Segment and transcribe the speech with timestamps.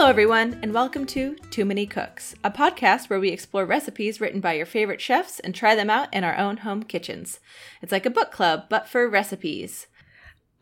[0.00, 4.40] Hello, everyone, and welcome to Too Many Cooks, a podcast where we explore recipes written
[4.40, 7.38] by your favorite chefs and try them out in our own home kitchens.
[7.82, 9.88] It's like a book club, but for recipes.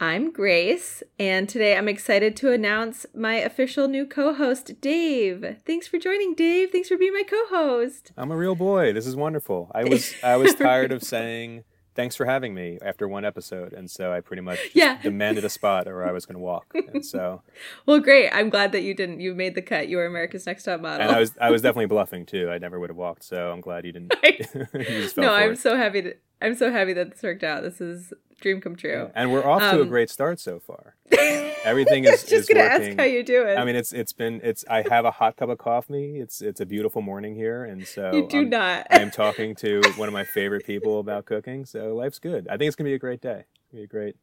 [0.01, 5.59] I'm Grace, and today I'm excited to announce my official new co host, Dave.
[5.65, 6.73] Thanks for joining, Dave.
[6.73, 8.11] Thanks for being my co host.
[8.17, 8.93] I'm a real boy.
[8.93, 9.71] This is wonderful.
[9.73, 11.63] I was I was tired of saying
[11.99, 15.03] thanks for having me after one episode, and so I pretty much Yeah.
[15.03, 16.73] demanded a spot or I was going to walk.
[16.95, 17.43] And so,
[17.87, 18.31] Well, great.
[18.31, 19.19] I'm glad that you didn't.
[19.19, 19.89] You made the cut.
[19.89, 21.07] You were America's Next Top Model.
[21.09, 22.49] and I was I was definitely bluffing too.
[22.51, 23.25] I never would have walked.
[23.25, 24.15] So I'm glad you didn't.
[24.23, 25.59] you just fell no, I'm it.
[25.59, 26.03] so happy.
[26.03, 27.63] To, I'm so happy that this worked out.
[27.63, 29.11] This is dream come true.
[29.15, 30.95] And we're off to a Um, great start so far.
[31.65, 32.89] Everything I is was just is gonna working.
[32.91, 33.57] ask how you do it.
[33.59, 34.65] I mean, it's it's been it's.
[34.71, 36.21] I have a hot cup of coffee.
[36.21, 38.87] It's it's a beautiful morning here, and so you do I'm- not.
[38.91, 41.65] I am talking to one of my favorite people about cooking.
[41.67, 42.47] So life's good.
[42.49, 43.45] I think it's gonna be a great day.
[43.51, 44.17] It's gonna be a great.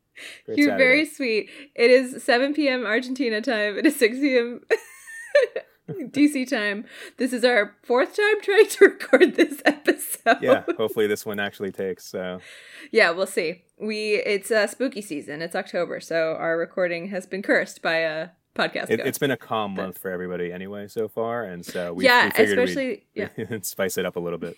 [0.46, 0.84] great You're Saturday.
[0.84, 1.50] very sweet.
[1.76, 2.86] It is 7 p.m.
[2.86, 3.78] Argentina time.
[3.78, 4.62] It is 6 p.m.
[5.90, 6.86] DC time.
[7.18, 10.38] This is our fourth time trying to record this episode.
[10.42, 12.40] yeah hopefully this one actually takes so
[12.92, 13.64] Yeah, we'll see.
[13.78, 15.42] We it's uh, spooky season.
[15.42, 18.90] It's October, so our recording has been cursed by a podcast.
[18.90, 22.32] It, it's been a calm month for everybody anyway so far and so we, yeah,
[22.38, 23.30] we especially yeah.
[23.62, 24.56] spice it up a little bit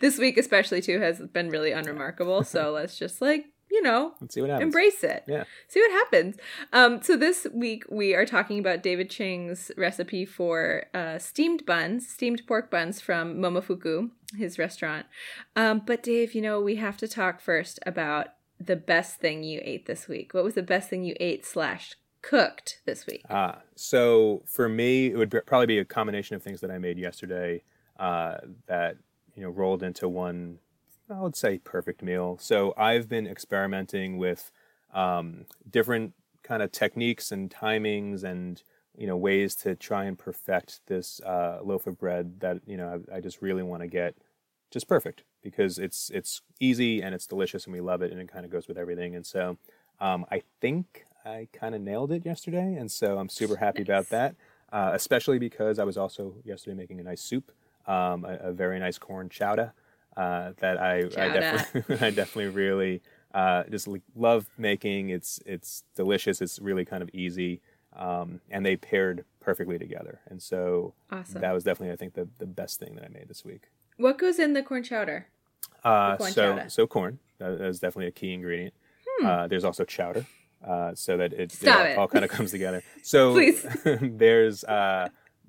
[0.00, 2.44] this week especially too has been really unremarkable.
[2.44, 5.24] So let's just like you know let's see what happens embrace it.
[5.26, 5.44] Yeah.
[5.68, 6.36] See what happens.
[6.72, 12.08] Um, so this week we are talking about David Chang's recipe for uh, steamed buns,
[12.08, 15.06] steamed pork buns from Momofuku, his restaurant.
[15.54, 19.60] Um, but Dave, you know we have to talk first about the best thing you
[19.62, 20.32] ate this week.
[20.32, 23.22] What was the best thing you ate slash cooked this week?
[23.30, 26.98] Ah, so for me it would probably be a combination of things that i made
[26.98, 27.62] yesterday
[27.98, 28.96] uh, that
[29.34, 30.58] you know rolled into one
[31.10, 32.38] i would say perfect meal.
[32.40, 34.50] So i've been experimenting with
[34.94, 38.62] um, different kind of techniques and timings and
[38.96, 43.02] you know ways to try and perfect this uh, loaf of bread that you know
[43.10, 44.14] I, I just really want to get
[44.70, 48.28] just perfect because it's it's easy and it's delicious and we love it and it
[48.28, 49.14] kind of goes with everything.
[49.14, 49.58] And so
[50.00, 54.08] um, I think I kind of nailed it yesterday and so I'm super happy about
[54.10, 54.34] that
[54.72, 57.52] uh, especially because I was also yesterday making a nice soup
[57.86, 59.72] um, a, a very nice corn chowder
[60.16, 63.02] uh, that I, I definitely I definitely really
[63.34, 65.10] uh, just love making.
[65.10, 66.40] It's it's delicious.
[66.40, 67.60] It's really kind of easy,
[67.96, 70.20] um, and they paired perfectly together.
[70.28, 71.40] And so Awesome.
[71.40, 73.64] that was definitely I think the the best thing that I made this week.
[73.98, 75.26] what goes in the corn chowder?
[75.84, 76.68] Uh, corn so chowder.
[76.70, 78.74] so corn that is definitely a key ingredient.
[79.24, 80.26] Uh, there's also chowder,
[80.66, 81.68] uh, so that it, it Hmm.
[81.78, 81.98] All, it.
[81.98, 82.82] all kind of comes together.
[83.02, 83.66] So Please.
[84.02, 85.08] there's uh,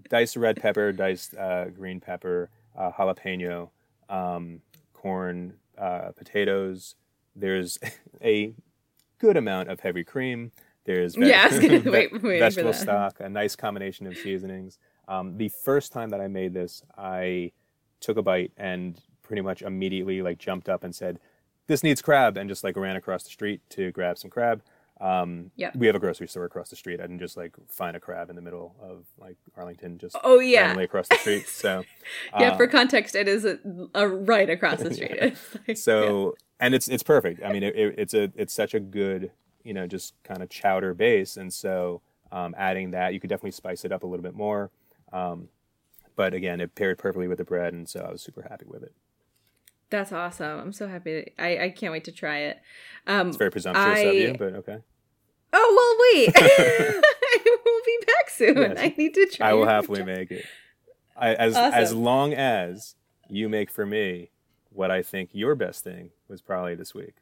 [0.09, 3.69] diced red pepper, diced uh, green pepper, uh, jalapeno,
[4.09, 4.61] um,
[4.93, 6.95] corn, uh, potatoes.
[7.35, 7.77] There's
[8.23, 8.53] a
[9.19, 10.51] good amount of heavy cream.
[10.85, 14.79] There's ve- Yeah, I was gonna ve- wait- vegetable stock, a nice combination of seasonings.
[15.07, 17.51] Um, the first time that I made this, I
[17.99, 21.19] took a bite and pretty much immediately like jumped up and said,
[21.67, 24.61] "This needs crab," and just like ran across the street to grab some crab.
[24.99, 25.75] Um, Yep.
[25.75, 26.99] we have a grocery store across the street.
[26.99, 30.39] I didn't just like find a crab in the middle of like Arlington, just Oh
[30.39, 30.61] yeah.
[30.61, 31.47] randomly across the street.
[31.49, 31.83] So
[32.39, 33.59] Yeah, uh, for context, it is a,
[33.93, 35.11] a right across the street.
[35.19, 37.43] It's like- so and it's it's perfect.
[37.43, 39.31] I mean, it, it, it's a it's such a good
[39.63, 43.51] you know just kind of chowder base, and so um, adding that you could definitely
[43.51, 44.71] spice it up a little bit more.
[45.13, 45.49] Um,
[46.15, 48.81] but again, it paired perfectly with the bread, and so I was super happy with
[48.81, 48.93] it.
[49.89, 50.59] That's awesome.
[50.59, 51.33] I'm so happy.
[51.39, 52.59] I, I can't wait to try it.
[53.05, 54.79] Um, It's very presumptuous of you, but okay.
[55.53, 56.33] oh, well, wait.
[56.35, 58.57] I will be back soon.
[58.57, 58.77] Yes.
[58.77, 60.45] I need to try I will happily make it.
[61.15, 62.95] I, as as long as
[63.29, 64.29] you make for me
[64.69, 67.15] what I think your best thing was probably this week.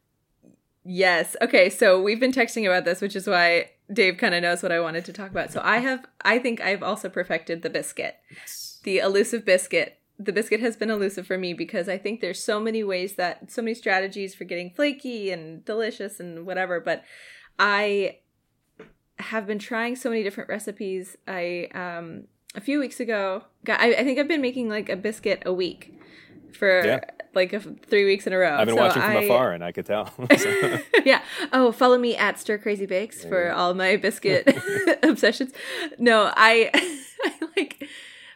[0.83, 1.35] Yes.
[1.41, 1.69] Okay.
[1.69, 4.79] So we've been texting about this, which is why Dave kind of knows what I
[4.79, 5.51] wanted to talk about.
[5.51, 8.17] So I have, I think I've also perfected the biscuit,
[8.83, 9.97] the elusive biscuit.
[10.17, 13.51] The biscuit has been elusive for me because I think there's so many ways that,
[13.51, 16.79] so many strategies for getting flaky and delicious and whatever.
[16.79, 17.03] But
[17.59, 18.19] I
[19.19, 21.17] have been trying so many different recipes.
[21.27, 24.95] I, um, a few weeks ago, got, I, I think I've been making like a
[24.95, 25.93] biscuit a week
[26.53, 26.99] for Yeah.
[27.33, 28.55] like a, three weeks in a row.
[28.55, 30.05] I've been So watching from I- afar, and I could tell.
[30.37, 31.21] So- yeah.
[31.51, 34.47] Oh, follow me at Stir Crazy Bakes for all my biscuit
[35.03, 35.51] obsessions.
[35.99, 37.89] No, I, I like,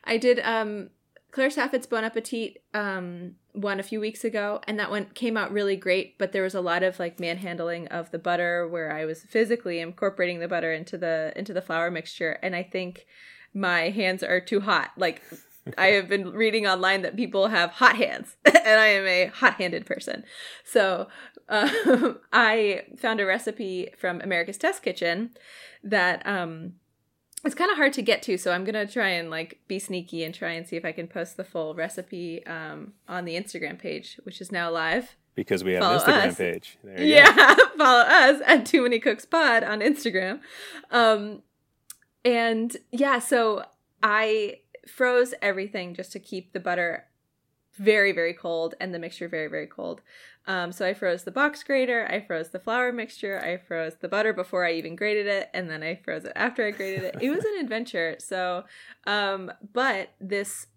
[0.03, 0.89] I did um
[1.31, 5.51] Claire Saffitz Bon Appetit um one a few weeks ago, and that one came out
[5.51, 6.17] really great.
[6.17, 9.79] But there was a lot of like manhandling of the butter, where I was physically
[9.79, 13.05] incorporating the butter into the into the flour mixture, and I think
[13.53, 14.91] my hands are too hot.
[14.97, 15.21] Like
[15.77, 19.85] I have been reading online that people have hot hands, and I am a hot-handed
[19.85, 20.23] person.
[20.63, 21.07] So
[21.47, 25.31] um, I found a recipe from America's Test Kitchen
[25.83, 26.73] that um,
[27.45, 30.23] it's kind of hard to get to, so I'm gonna try and like be sneaky
[30.23, 33.79] and try and see if I can post the full recipe um, on the Instagram
[33.79, 35.15] page, which is now live.
[35.35, 36.37] Because we have Follow an Instagram us.
[36.37, 36.77] page.
[36.83, 37.03] There you go.
[37.05, 40.41] Yeah, follow us at Too Many Cooks Pod on Instagram.
[40.91, 41.43] Um,
[42.25, 43.63] and yeah, so
[44.03, 47.05] I froze everything just to keep the butter
[47.79, 50.01] very, very cold and the mixture very, very cold.
[50.45, 54.07] Um, so I froze the box grater, I froze the flour mixture, I froze the
[54.07, 57.15] butter before I even grated it, and then I froze it after I grated it.
[57.21, 58.15] It was an adventure.
[58.19, 58.63] So,
[59.07, 60.67] um, but this,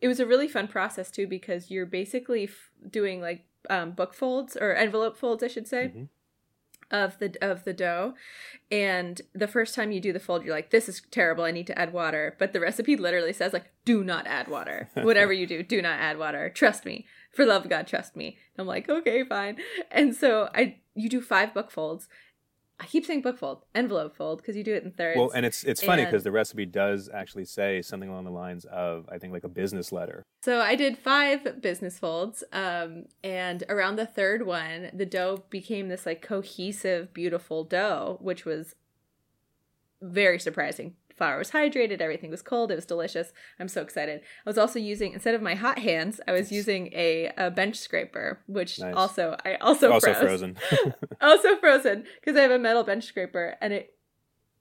[0.00, 4.12] it was a really fun process too because you're basically f- doing like um, book
[4.12, 6.08] folds or envelope folds, I should say Mhm.
[6.92, 8.14] Of the of the dough.
[8.70, 11.44] And the first time you do the fold you're like this is terrible.
[11.44, 12.36] I need to add water.
[12.38, 14.90] But the recipe literally says like do not add water.
[14.94, 16.50] Whatever you do do not add water.
[16.50, 17.06] Trust me.
[17.32, 18.38] For love of god trust me.
[18.58, 19.56] I'm like okay fine.
[19.90, 22.08] And so i you do five book folds
[22.80, 25.46] i keep saying book fold envelope fold because you do it in thirds Well, and
[25.46, 29.18] it's it's funny because the recipe does actually say something along the lines of I
[29.18, 30.24] think like a business letter.
[30.42, 35.88] So I did five business folds, um, and around the third one, the dough became
[35.88, 38.74] this like cohesive, beautiful dough, which was
[40.00, 40.96] very surprising.
[41.16, 43.32] Flour was hydrated, everything was cold, it was delicious.
[43.58, 44.20] I'm so excited.
[44.20, 47.76] I was also using instead of my hot hands, I was using a, a bench
[47.76, 48.94] scraper, which Nice.
[48.94, 50.24] also I also, also froze.
[50.24, 50.56] frozen.
[51.20, 53.94] also frozen because I have a metal bench scraper and it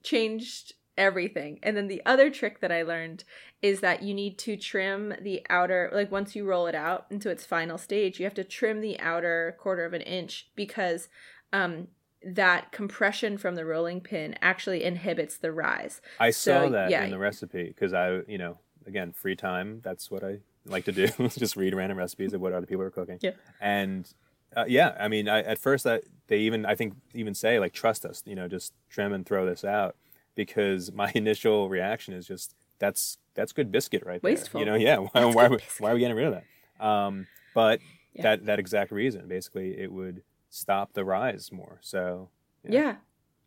[0.03, 1.59] changed everything.
[1.63, 3.23] And then the other trick that I learned
[3.61, 7.29] is that you need to trim the outer, like once you roll it out into
[7.29, 11.07] its final stage, you have to trim the outer quarter of an inch because
[11.53, 11.87] um,
[12.23, 16.01] that compression from the rolling pin actually inhibits the rise.
[16.19, 17.03] I saw that yeah.
[17.03, 19.81] in the recipe because I, you know, again, free time.
[19.83, 21.07] That's what I like to do.
[21.37, 23.17] just read random recipes of what other people are cooking.
[23.21, 23.31] Yeah.
[23.59, 24.11] And
[24.55, 27.73] uh, yeah, I mean, I, at first, I, they even, I think, even say like,
[27.73, 28.21] trust us.
[28.25, 29.95] You know, just trim and throw this out
[30.35, 34.31] because my initial reaction is just that's that's good biscuit right there.
[34.31, 34.59] Wasteful.
[34.59, 34.97] You know, yeah.
[34.97, 36.85] Why, That's why, are we- why are we getting rid of that?
[36.85, 37.79] Um, but
[38.13, 38.23] Yeah.
[38.23, 40.21] that that exact reason, basically, it would
[40.51, 41.79] stop the rise more.
[41.81, 42.29] So
[42.63, 42.71] Yeah.
[42.71, 42.95] Yeah.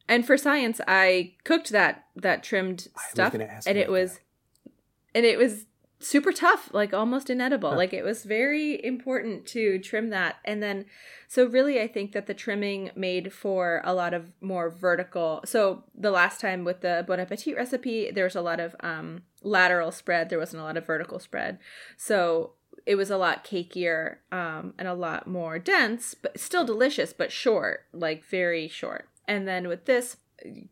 [0.09, 4.21] And for science, I cooked that that trimmed stuff and it was
[5.15, 5.67] and it was
[6.01, 7.71] super tough, like almost inedible.
[7.71, 7.77] Huh.
[7.77, 10.37] Like it was very important to trim that.
[10.45, 10.85] And then
[11.29, 15.41] so really I think that the trimming made for a lot of more vertical.
[15.47, 19.23] So the last time with the Bon Appetit recipe, there was a lot of um
[19.43, 21.59] lateral spread, there wasn't a lot of vertical spread.
[21.97, 22.53] So
[22.87, 27.33] it was a lot cakier um, and a lot more dense, but still delicious, but
[27.33, 29.09] short, like very short.
[29.27, 30.19] And then with this,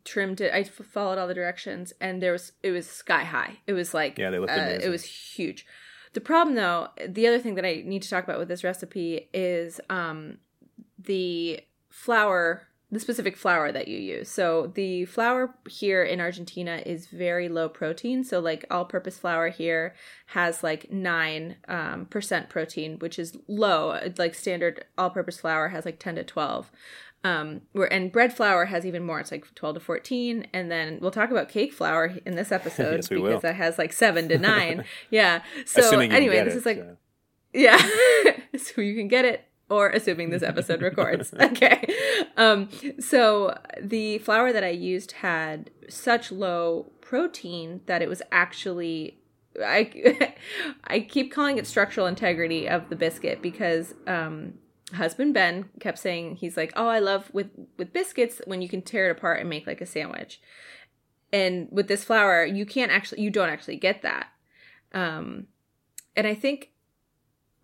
[0.05, 0.53] trimmed it.
[0.53, 3.59] I followed all the directions, and there was it was sky high.
[3.67, 4.83] It was like Yeah, they looked uh, amazing.
[4.83, 5.67] It was huge.
[6.13, 9.31] The problem, though, the other thing that I need to talk about with this recipe
[9.33, 10.39] is um,
[10.99, 14.29] the flour, the specific flour that you use.
[14.29, 18.23] So the flour here in Argentina is very low protein.
[18.23, 19.95] So like all-purpose flour here
[20.27, 23.99] has like nine um, percent protein, which is low.
[24.19, 26.71] Like standard all-purpose flour has like ten to twelve.
[27.25, 29.21] Um, where and bread flour has even more.
[29.21, 32.97] It's like twelve to fourteen, and then we'll talk about cake flour in this episode
[32.97, 33.41] Yes, we because will.
[33.41, 34.85] that has like seven to nine.
[35.11, 35.43] yeah.
[35.65, 36.97] So Assuming you can anyway, this it, is like so.
[37.55, 37.81] yeah.
[38.59, 41.35] so you can get it or assuming this episode records.
[41.43, 41.87] Okay.
[42.37, 49.19] Um so the flour that I used had such low protein that it was actually
[49.63, 50.35] I
[50.85, 54.55] I keep calling it structural integrity of the biscuit because um
[54.95, 58.83] husband Ben kept saying he's like, "Oh, I love with with biscuits when you can
[58.83, 60.41] tear it apart and make like a sandwich."
[61.33, 64.29] And with this flour, you can't actually you don't actually get that.
[64.93, 65.47] Um
[66.17, 66.72] and I think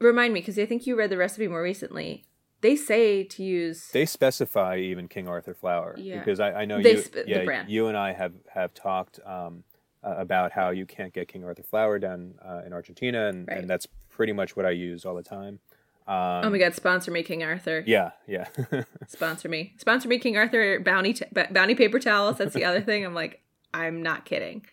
[0.01, 2.25] remind me because I think you read the recipe more recently.
[2.61, 6.19] They say to use They specify even King Arthur flour Yeah.
[6.19, 7.71] because I, I know They you, sp- yeah, brand.
[7.71, 9.63] you and I have have talked um,
[10.03, 13.59] uh, about how you can't get King Arthur flour down uh, in Argentina, and, Right.
[13.59, 15.61] and that's pretty much what I use all the time.
[16.09, 17.85] Um, Oh my god, sponsor me King Arthur.
[17.87, 18.49] Yeah, yeah.
[19.07, 19.75] Sponsor me.
[19.77, 22.39] Sponsor me King Arthur bounty t- bounty paper towels.
[22.39, 23.05] That's the other thing.
[23.05, 23.43] I'm like
[23.75, 24.65] I'm not kidding.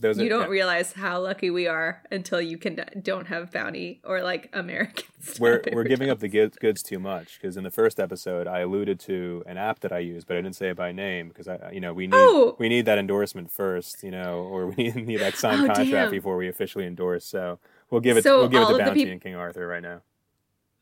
[0.00, 0.46] Those You are, don't yeah.
[0.48, 5.04] realize how lucky we are until you can don't have bounty or like American
[5.40, 9.00] we're we're giving up the goods, too much because in the first episode I alluded
[9.00, 11.70] to an app that I use, but I didn't say it by name because I
[11.72, 12.56] you know we need Oh!
[12.58, 15.90] we need that endorsement first, you know, or we need, need that signed Oh, contract
[15.90, 16.10] damn.
[16.10, 17.24] before we officially endorse.
[17.24, 17.58] So
[17.90, 20.02] we'll give it So we'll give it to Bounty peop- and King Arthur right now.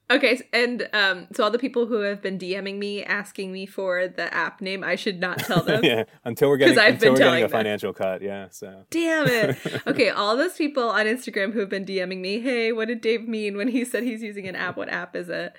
[0.08, 4.06] Okay, and um, so all the people who have been DMing me asking me for
[4.06, 5.84] the app name, I should not tell them.
[5.84, 7.50] yeah, until we're getting I've until been we're getting a them.
[7.50, 8.22] financial cut.
[8.22, 9.56] Yeah, so Damn it.
[9.86, 13.26] Okay, all those people on Instagram who have been DMing me, hey, what did Dave
[13.26, 14.76] mean when he said he's using an app?
[14.76, 15.56] What app is it?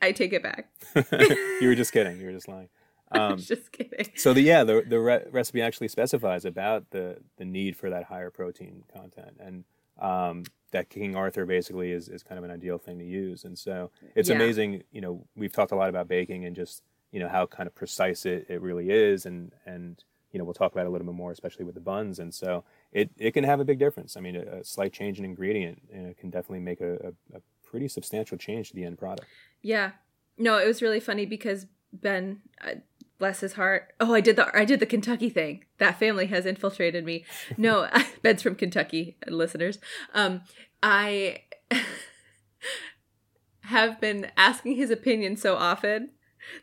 [0.00, 0.70] I take it back.
[1.60, 2.20] you were just kidding.
[2.20, 2.68] You were just lying.
[3.10, 4.10] Um, just kidding.
[4.16, 8.04] so the yeah the the re- recipe actually specifies about the the need for that
[8.04, 9.64] higher protein content and
[10.00, 13.44] um, that King Arthur basically is, is kind of an ideal thing to use.
[13.44, 14.36] And so it's Yeah.
[14.36, 17.66] amazing, you know, we've talked a lot about baking and just, you know, how kind
[17.66, 19.26] of precise it, it really is.
[19.26, 20.02] And, and,
[20.32, 22.18] you know, we'll talk about it a little bit more, especially with the buns.
[22.18, 24.16] And so it, it can have a big difference.
[24.16, 27.36] I mean, a, a slight change in ingredient you know, can definitely make a, a,
[27.36, 29.28] a pretty substantial change to the end product.
[29.60, 29.92] Yeah.
[30.38, 32.76] No, it was really funny because Ben, uh,
[33.22, 33.92] bless his heart.
[34.00, 35.64] Oh, I did the I did the Kentucky thing.
[35.78, 37.24] That family has infiltrated me.
[37.56, 37.88] No,
[38.22, 39.78] Ben's from Kentucky, listeners.
[40.12, 40.40] Um,
[40.82, 41.42] I
[43.60, 46.10] have been asking his opinion so often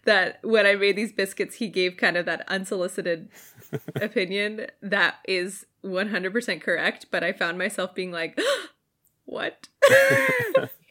[0.03, 3.29] that when I made these biscuits, he gave kind of that unsolicited
[3.95, 8.37] opinion that is 100% correct, but I found myself being like,
[9.23, 9.69] what?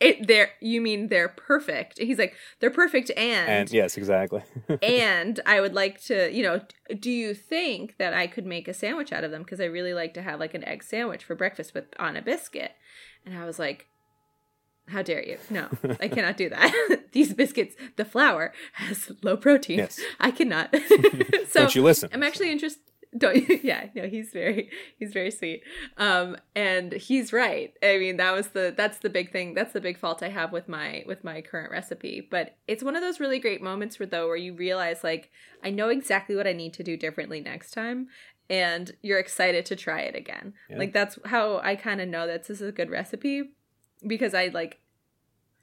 [0.01, 1.99] It they're you mean they're perfect.
[1.99, 4.43] He's like, they're perfect and And yes, exactly.
[4.83, 6.61] and I would like to, you know,
[6.99, 9.95] do you think that I could make a sandwich out of them because I really
[9.95, 12.73] like to have like an egg sandwich for breakfast with on a biscuit.
[13.27, 13.89] And I was like,
[14.89, 15.39] how dare you?
[15.51, 15.69] No,
[16.01, 17.03] I cannot do that.
[17.13, 19.79] These biscuits, the flour has low protein.
[19.79, 20.01] Yes.
[20.19, 20.75] I cannot.
[21.49, 22.09] so Don't you listen?
[22.13, 22.83] I'm actually interested.
[23.17, 25.63] Don't you yeah no he's very he's very sweet.
[25.97, 27.73] Um and he's right.
[27.83, 30.53] I mean that was the that's the big thing that's the big fault I have
[30.53, 32.27] with my with my current recipe.
[32.31, 35.31] But it's one of those really great moments where though where you realize like
[35.63, 38.09] I know exactly what I need to do differently next time
[38.51, 40.55] and you're excited to try it again.
[40.69, 40.79] Yeah.
[40.79, 43.51] like that's how I kind of know that this is a good recipe
[44.07, 44.81] because I like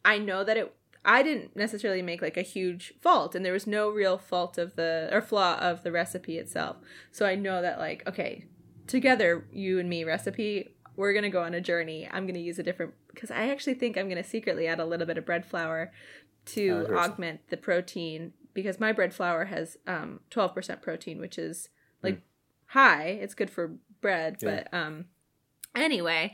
[0.04, 0.74] I know that it
[1.08, 4.76] I didn't necessarily make like a huge fault and there was no real fault of
[4.76, 6.78] the or flaw of the recipe itself.
[7.12, 8.46] So I know that like okay,
[8.88, 12.08] together you and me recipe, we're going to go on a journey.
[12.12, 14.80] I'm going to use a different because I actually think I'm going to secretly add
[14.80, 15.92] a little bit of bread flour
[16.48, 16.98] to interesting.
[16.98, 21.70] augment the protein because my bread flour has um 12% protein, which is
[22.02, 22.22] like
[22.68, 23.08] high.
[23.08, 24.64] It's good for bread, Yeah.
[24.72, 25.06] but um
[25.76, 26.34] anyway,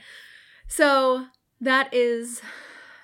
[0.68, 1.26] so
[1.60, 2.42] that is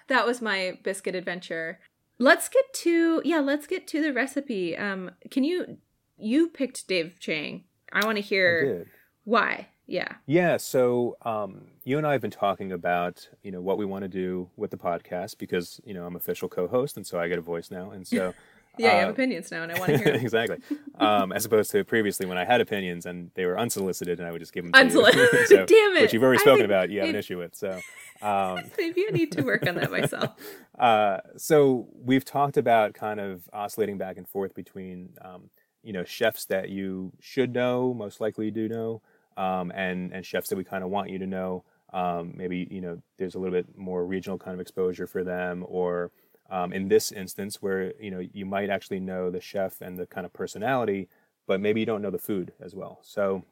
[0.07, 1.79] that was my biscuit adventure.
[2.19, 4.75] Let's get to yeah, let's get to the recipe.
[4.77, 5.77] Um can you
[6.17, 7.63] you picked Dave Chang.
[7.93, 8.87] I want to hear
[9.23, 9.67] why.
[9.85, 10.15] Yeah.
[10.25, 14.01] Yeah, so um, you and I have been talking about you know what we want
[14.03, 17.37] to do with the podcast because you know I'm official co-host and so I get
[17.37, 18.33] a voice now, and so
[18.79, 20.21] Yeah, you have uh, opinions now and I want to hear them.
[20.21, 20.57] exactly.
[20.99, 24.31] Um, as opposed to previously when I had opinions and they were unsolicited and I
[24.31, 25.29] would just give them to Unsolicited.
[25.33, 25.45] you.
[25.47, 26.01] So- Damn it.
[26.03, 26.89] Which you've already spoken about.
[26.91, 27.55] You have an issue with.
[27.55, 27.79] So,
[28.21, 30.31] um, Maybe I need to work on that myself.
[30.79, 35.49] uh, so we've talked about kind of oscillating back and forth between, um,
[35.83, 39.01] you know, chefs that you should know, most likely do know,
[39.37, 41.63] um, and and chefs that we kind of want you to know.
[41.93, 45.63] Um, maybe you know there's a little bit more regional kind of exposure for them,
[45.67, 46.11] or
[46.49, 50.05] um, in this instance where you know you might actually know the chef and the
[50.07, 51.07] kind of personality,
[51.45, 52.99] but maybe you don't know the food as well.
[53.03, 53.45] So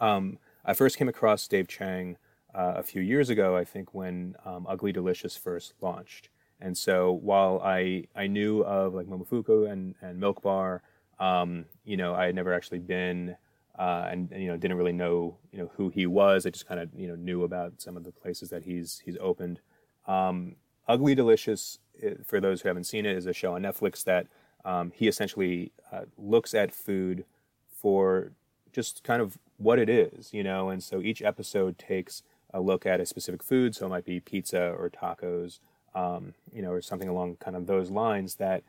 [0.00, 2.16] um, I first came across Dave Chang
[2.54, 6.28] uh, a few years ago, I think, when um, Ugly Delicious first launched.
[6.60, 10.82] And so while I, I knew of like Momofuku and, and Milk Bar,
[11.20, 13.36] um, you know, I had never actually been
[13.78, 16.46] uh, and, and, you know, didn't really know, you know, who he was.
[16.46, 19.16] I just kind of, you know, knew about some of the places that he's, he's
[19.20, 19.60] opened.
[20.06, 20.56] Um,
[20.88, 24.26] Ugly Delicious, eh, for those who haven't seen it, is a show on Netflix that
[24.64, 27.24] um, he essentially uh, looks at food
[27.70, 28.32] for
[28.72, 30.70] just kind of what it is, you know.
[30.70, 33.74] And so each episode takes a look at a specific food.
[33.74, 35.60] So it might be pizza or tacos,
[35.94, 38.62] um, you know, or something along kind of those lines that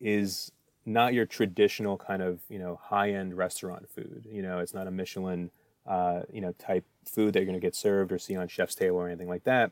[0.00, 0.52] is
[0.86, 4.26] not your traditional kind of you know high end restaurant food.
[4.30, 5.50] You know, it's not a Michelin
[5.86, 8.74] uh, you know type food that you're going to get served or see on chef's
[8.74, 9.70] table or anything like that.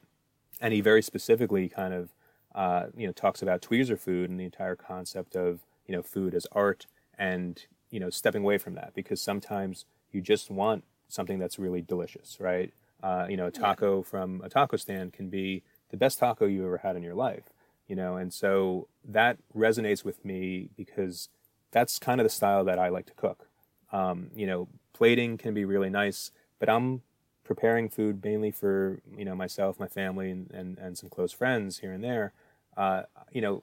[0.61, 2.11] And he very specifically kind of
[2.55, 6.35] uh, you know talks about tweezer food and the entire concept of you know food
[6.35, 6.87] as art
[7.19, 11.83] and you know stepping away from that because sometimes you just want something that's really
[11.83, 12.73] delicious, right?
[13.03, 16.65] Uh, you know, a taco from a taco stand can be the best taco you
[16.65, 17.51] ever had in your life,
[17.89, 21.29] you know, and so that resonates with me because
[21.73, 23.49] that's kind of the style that I like to cook.
[23.93, 27.03] Um, you know, plating can be really nice, but I'm
[27.45, 31.79] preparing food mainly for you know myself, my family, and and, and some close friends
[31.79, 32.33] here and there.
[32.77, 33.63] Uh, you know,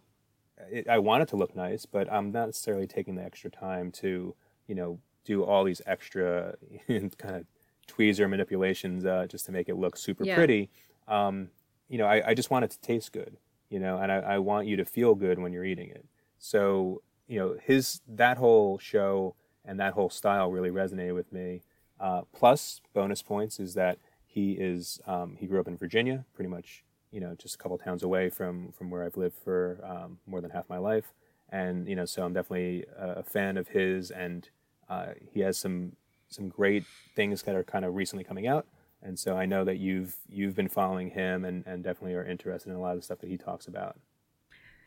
[0.69, 3.91] it, I want it to look nice, but I'm not necessarily taking the extra time
[3.93, 4.35] to
[4.67, 6.55] you know do all these extra
[6.87, 7.45] kind of
[7.89, 10.35] tweezer manipulations uh, just to make it look super Yeah.
[10.35, 10.69] pretty.
[11.07, 11.49] Um,
[11.87, 13.37] you know, I, I just want it to taste good,
[13.69, 16.05] you know, and I, I want you to feel good when you're eating it.
[16.37, 21.61] So, you know, his that whole show and that whole style really resonated with me.
[21.99, 26.49] Uh, plus, bonus points is that he is um, he grew up in Virginia, pretty
[26.49, 30.19] much, you know, just a couple towns away from from where I've lived for um,
[30.25, 31.13] more than half my life,
[31.49, 34.47] and you know, so I'm definitely a fan of his, and
[34.87, 35.93] uh, he has some
[36.29, 36.83] some great
[37.15, 38.65] things that are kind of recently coming out.
[39.01, 42.69] And so I know that you've you've been following him and, and definitely are interested
[42.69, 43.97] in a lot of the stuff that he talks about.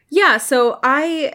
[0.09, 1.35] Yeah, so I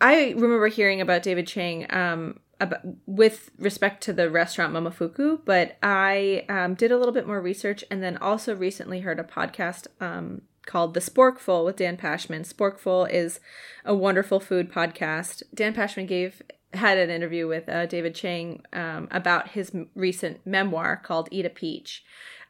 [0.00, 5.76] I remember hearing about David Chang um, about, with respect to the restaurant Momofuku, but
[5.82, 9.88] I um, did a little bit more research and then also recently heard a podcast
[10.00, 12.48] um, called The Sporkful with Dan Pashman.
[12.48, 13.40] Sporkful is
[13.84, 15.42] a wonderful food podcast.
[15.54, 16.42] Dan Pashman gave
[16.74, 21.46] had an interview with uh, David Chang um, about his m- recent memoir called Eat
[21.46, 22.04] a Peach.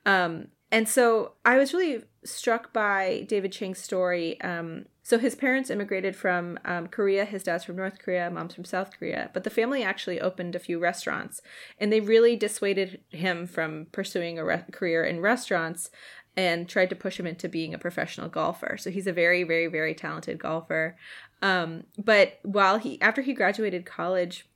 [0.06, 4.40] Um, and so I was really struck by David Chang's story.
[4.40, 7.24] Um, so his parents immigrated from um, Korea.
[7.24, 9.30] His dad's from North Korea, mom's from South Korea.
[9.34, 11.42] But the family actually opened a few restaurants,
[11.78, 15.90] and they really dissuaded him from pursuing a re- career in restaurants
[16.36, 18.76] and tried to push him into being a professional golfer.
[18.78, 20.96] So he's a very, very, very talented golfer.
[21.42, 24.46] Um, but while he, after he graduated college,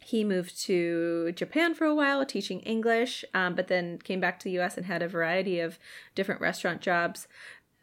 [0.00, 4.44] he moved to Japan for a while teaching English, um, but then came back to
[4.44, 5.78] the US and had a variety of
[6.14, 7.28] different restaurant jobs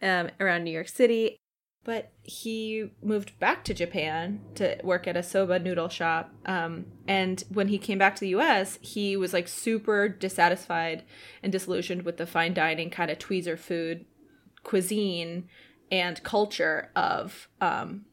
[0.01, 1.37] um, around New York City.
[1.83, 6.33] But he moved back to Japan to work at a soba noodle shop.
[6.45, 11.03] Um, and when he came back to the US, he was like super dissatisfied
[11.41, 14.05] and disillusioned with the fine dining kind of tweezer food
[14.63, 15.47] cuisine
[15.89, 18.03] and culture of um,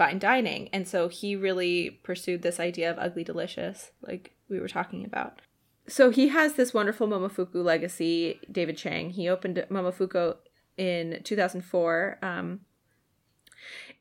[0.00, 0.70] fine dining.
[0.72, 5.42] And so he really pursued this idea of ugly delicious, like we were talking about.
[5.88, 9.10] So he has this wonderful Momofuku legacy, David Chang.
[9.10, 10.36] He opened Momofuku
[10.78, 12.18] in 2004.
[12.22, 12.60] Um,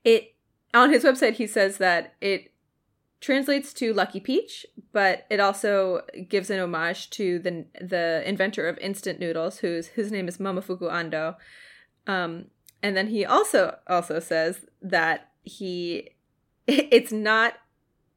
[0.05, 0.35] it
[0.73, 2.53] on his website he says that it
[3.19, 8.77] translates to lucky peach but it also gives an homage to the the inventor of
[8.77, 11.35] instant noodles whose his name is momofuku ando
[12.07, 12.45] um,
[12.81, 16.09] and then he also also says that he
[16.67, 17.55] it's not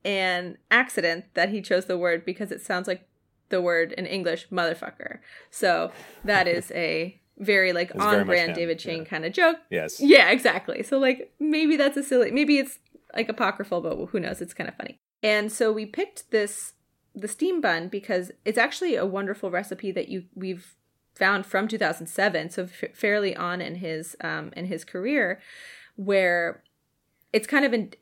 [0.05, 3.07] an accident that he chose the word because it sounds like
[3.51, 5.19] the word in english motherfucker
[5.51, 5.93] so
[6.25, 9.05] that is a very like It's on brand David Chang yeah.
[9.05, 9.57] kind of joke.
[9.71, 10.01] Yes.
[10.01, 10.83] Yeah, exactly.
[10.83, 12.79] So like maybe that's a silly maybe it's
[13.15, 14.41] like apocryphal, but who knows?
[14.41, 15.01] It's kind of funny.
[15.23, 16.75] And so we picked this
[17.15, 20.75] the steam bun because it's actually a wonderful recipe that you we've
[21.15, 25.41] found from 2007, so f- fairly on in his um in his career,
[25.97, 26.63] where
[27.33, 27.93] it's kind of in,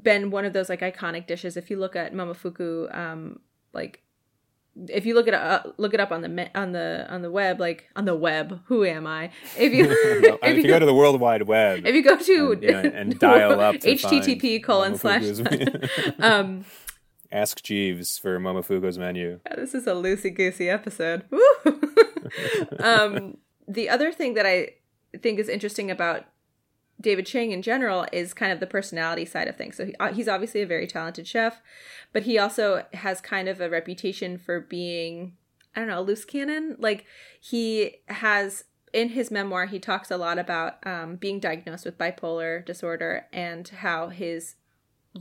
[0.00, 1.56] been one of those like iconic dishes.
[1.56, 3.40] If you look at Momofuku, um,
[3.72, 4.02] like
[4.88, 7.60] if you look it up, look it up on the on the on the web,
[7.60, 8.60] like on the web.
[8.66, 9.30] Who am I?
[9.58, 9.84] If you
[10.22, 12.70] No, if you go to the World Wide Web if you go to and, you
[12.72, 15.24] know, and dial up http colon slash
[16.18, 16.64] um
[17.32, 19.38] Ask Jeeves for Momofuku's menu.
[19.54, 21.24] this is a loosey goosey episode.
[22.80, 23.36] Um,
[23.68, 24.70] the other thing that I
[25.20, 26.24] think is interesting about
[27.00, 29.76] David Chang in general is kind of the personality side of things.
[29.76, 31.62] So he, uh, he's obviously a very talented chef,
[32.12, 35.36] but he also has kind of a reputation for being,
[35.74, 36.76] I don't know, a loose cannon.
[36.78, 37.06] Like
[37.40, 42.64] he has in his memoir, he talks a lot about um, being diagnosed with bipolar
[42.64, 44.56] disorder and how his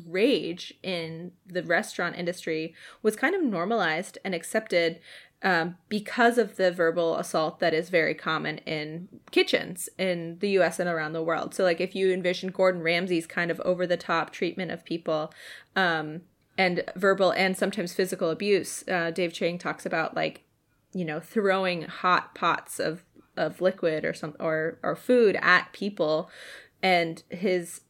[0.05, 4.99] rage in the restaurant industry was kind of normalized and accepted
[5.41, 10.79] um, because of the verbal assault that is very common in kitchens in the US
[10.79, 11.53] and around the world.
[11.55, 15.33] So, like, if you envision Gordon Ramsay's kind of over the top treatment of people,
[15.75, 16.21] um,
[16.57, 20.43] and verbal and sometimes physical abuse, uh, Dave Chang talks about, like,
[20.91, 23.05] you know, throwing hot pots of,
[23.37, 26.29] of liquid or some or or food at people
[26.83, 27.81] and his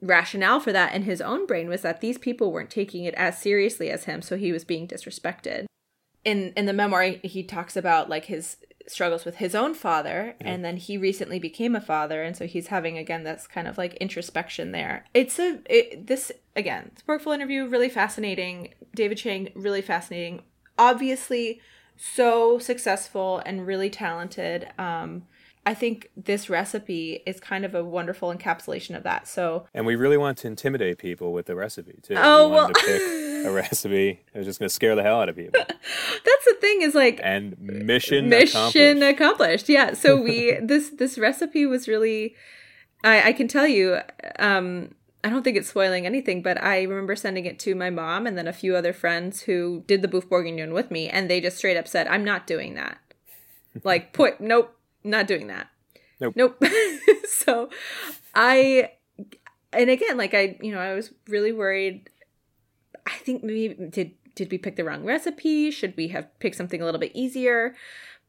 [0.00, 3.38] rationale for that in his own brain was that these people weren't taking it as
[3.38, 5.64] seriously as him so he was being disrespected
[6.24, 8.56] in in the memoir he talks about like his
[8.86, 12.66] struggles with his own father and then he recently became a father and so he's
[12.68, 15.04] having again this kind of like introspection there.
[15.14, 18.74] It's a it, this again sporkful interview really fascinating.
[18.94, 20.42] David chang really fascinating.
[20.78, 21.60] Obviously
[21.96, 24.68] so successful and really talented.
[24.78, 25.24] Um
[25.64, 29.94] i think this recipe is kind of a wonderful encapsulation of that so And we
[29.96, 32.14] really want to intimidate people with the recipe too.
[32.16, 35.20] Oh, we well- to pick a recipe that was just going to scare the hell
[35.20, 35.60] out of people.
[35.68, 39.14] that's the thing is like And mission mission accomplished.
[39.14, 39.68] accomplished.
[39.68, 39.94] Yeah.
[39.94, 42.34] So we this this recipe was really
[43.02, 43.98] I I can tell you
[44.38, 44.94] um
[45.24, 48.36] I don't think it's spoiling anything, but I remember sending it to my mom and
[48.36, 51.56] then a few other friends who did the boeuf bourguignon with me and they just
[51.58, 52.98] straight up said, "I'm not doing that."
[53.84, 55.68] like, put nope, not doing that.
[56.20, 56.34] Nope.
[56.36, 56.62] Nope.
[57.28, 57.70] so
[58.34, 58.92] I
[59.72, 62.08] and again, like I, you know, I was really worried
[63.06, 65.70] I think maybe did did we pick the wrong recipe?
[65.70, 67.74] Should we have picked something a little bit easier?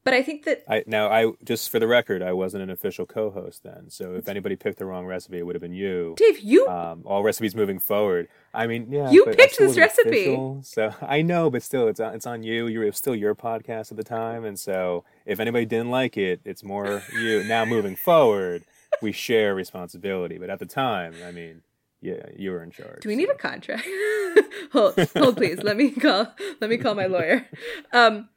[0.03, 3.05] But I think that I now I just for the record, I wasn't an official
[3.05, 3.89] co-host then.
[3.89, 6.15] So if anybody picked the wrong recipe, it would have been you.
[6.17, 8.27] Dave, you Um, all recipes moving forward.
[8.53, 10.09] I mean, yeah, You picked this recipe.
[10.09, 12.67] official, so I know, but still, it's on, it's on you.
[12.67, 16.17] You're it was still your podcast at the time, and so if anybody didn't like
[16.17, 17.43] it, it's more you.
[17.43, 18.63] Now moving forward,
[19.01, 20.37] we share responsibility.
[20.37, 21.61] But at the time, I mean,
[22.01, 23.01] yeah, you were in charge.
[23.01, 23.33] Do we need so.
[23.35, 23.87] a contract?
[24.73, 25.63] hold, hold, please.
[25.63, 26.27] Let me call.
[26.59, 27.47] Let me call my lawyer.
[27.93, 28.27] Um,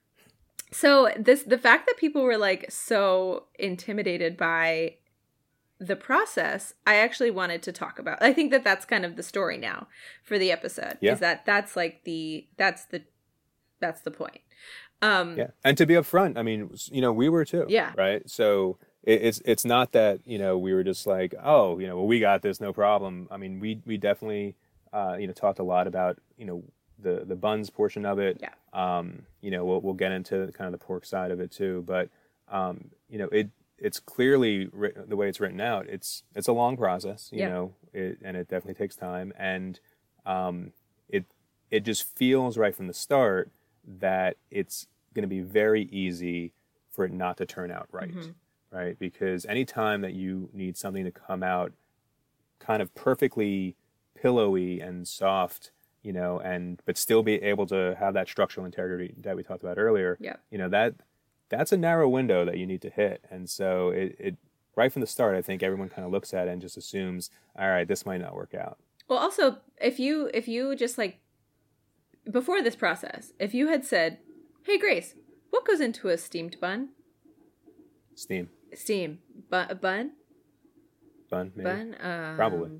[0.73, 4.97] so this the fact that people were like so intimidated by
[5.79, 8.23] the process, I actually wanted to talk about.
[8.23, 9.89] I think that that's kind of the story now
[10.23, 10.99] for the episode.
[11.01, 11.13] Yeah.
[11.13, 13.03] Is that that's like the that's the
[13.81, 14.41] that's the point.
[15.03, 17.67] Um, Yeah, and to be upfront, I mean, you know, we were too.
[17.69, 17.93] Yeah.
[17.97, 18.29] Right.
[18.29, 21.97] So it, it's it's not that you know we were just like, oh, you know,
[21.97, 23.29] well, we got this, no problem.
[23.31, 24.57] I mean, we we definitely
[24.93, 26.65] uh, you know talked a lot about you know
[26.99, 28.39] the the buns portion of it.
[28.41, 28.51] Yeah.
[28.73, 31.83] Um, you know, we'll we'll get into kind of the pork side of it too,
[31.87, 32.09] but
[32.49, 35.87] um, you know, it it's clearly writ- the way it's written out.
[35.89, 37.49] It's it's a long process, you Yeah.
[37.49, 39.79] know, it, and it definitely takes time, and
[40.25, 40.73] um,
[41.09, 41.25] it
[41.71, 43.51] it just feels right from the start
[43.87, 46.53] that it's going to be very easy
[46.91, 48.35] for it not to turn out right, Mhm.
[48.71, 48.99] right?
[48.99, 51.73] Because anytime that you need something to come out
[52.59, 53.77] kind of perfectly
[54.15, 55.71] pillowy and soft,
[56.07, 59.63] you know, and but still be able to have that structural integrity that we talked
[59.65, 60.41] about earlier, Yep.
[60.51, 60.95] you know, that
[61.49, 63.25] that's a narrow window that you need to hit.
[63.31, 64.37] And so it, it
[64.77, 67.31] right from the start, I think everyone kind of looks at it and just assumes,
[67.59, 68.79] all right, this might not work out.
[69.09, 71.19] Well, also, if you if you just like
[72.31, 74.19] before this process, if you had said,
[74.65, 75.15] "Hey, Grace,
[75.51, 76.91] what goes into a steamed bun?"
[78.15, 79.19] Steam, Steam
[79.51, 80.13] bu- bun
[81.31, 81.65] bun, maybe.
[81.69, 82.71] bun um, Probably.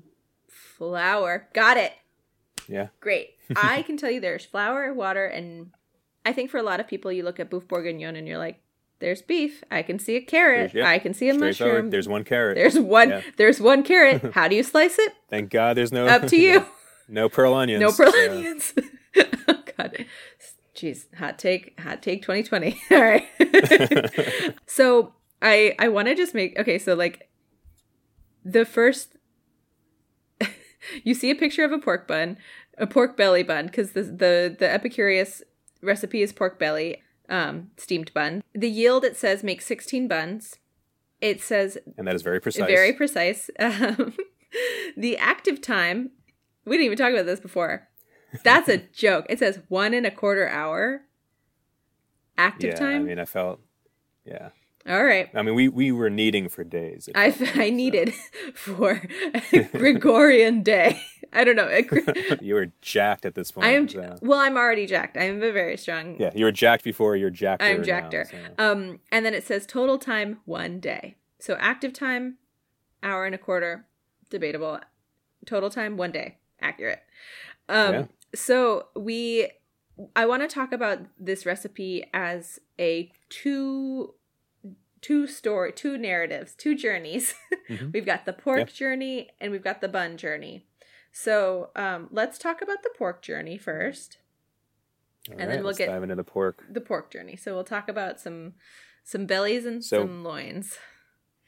[0.49, 1.47] flour.
[1.53, 1.93] Got it.
[2.67, 2.87] Yeah.
[2.99, 3.35] Great.
[3.55, 5.71] I can tell you there's flour, water, and
[6.25, 8.59] I think for a lot of people, you look at boeuf bourguignon and you're like,
[8.99, 9.63] "There's beef.
[9.71, 10.73] I can see a carrot.
[10.73, 10.87] Yeah.
[10.89, 11.73] I can see a Straightforward.
[11.75, 11.89] mushroom.
[11.91, 12.55] There's one carrot.
[12.55, 13.09] There's one.
[13.09, 13.21] Yeah.
[13.37, 14.31] There's one carrot.
[14.33, 15.13] How do you slice it?
[15.29, 16.65] Thank God there's no Up to you.
[17.07, 17.81] no pearl onions.
[17.81, 18.73] No pearl so- onions.
[19.47, 20.05] oh God.
[20.75, 22.79] Jeez, hot take, hot take 2020.
[22.91, 24.53] All right.
[24.67, 26.77] so I I want to just make okay.
[26.77, 27.29] So like
[28.45, 29.16] the first,
[31.03, 32.37] you see a picture of a pork bun,
[32.77, 35.41] a pork belly bun, because the the the Epicurious
[35.81, 38.43] recipe is pork belly, um, steamed bun.
[38.53, 40.57] The yield it says make 16 buns.
[41.19, 42.67] It says and that is very precise.
[42.67, 43.49] very precise.
[43.59, 44.13] Um,
[44.95, 46.11] the active time,
[46.63, 47.89] we didn't even talk about this before.
[48.43, 49.25] That's a joke.
[49.27, 51.01] It says one and a quarter hour
[52.37, 52.91] active time.
[52.91, 53.59] yeah, I mean, I felt,
[54.23, 54.49] yeah.
[54.87, 55.29] All right.
[55.33, 57.09] I mean, we we were kneading for days.
[57.13, 57.45] I, I so.
[57.69, 58.13] kneaded
[58.53, 59.01] for
[59.53, 61.01] a Gregorian day.
[61.33, 61.67] I don't know.
[62.41, 63.67] you were jacked at this point.
[63.67, 64.39] I am so- well.
[64.39, 65.17] I'm already jacked.
[65.17, 66.15] I am a very strong.
[66.19, 67.15] Yeah, you were jacked before.
[67.15, 67.61] You're jacked.
[67.61, 71.15] I'm now, so- Um, and then it says total time one day.
[71.39, 72.37] So active time,
[73.03, 73.85] hour and a quarter,
[74.29, 74.79] debatable.
[75.45, 77.01] Total time one day, accurate.
[77.69, 78.05] Um, Yeah.
[78.33, 79.49] so we,
[80.15, 84.13] I want to talk about this recipe as a two,
[85.01, 87.33] two story, two narratives, two journeys.
[87.69, 87.91] Mhm.
[87.93, 88.65] we've got the pork Yeah.
[88.65, 90.65] journey and we've got the bun journey.
[91.11, 94.19] So um, let's talk about the pork journey first
[95.29, 96.63] All and then we'll get- dive into the pork.
[96.69, 97.35] the pork journey.
[97.35, 98.53] So we'll talk about some
[99.03, 100.77] some bellies and So- some loins.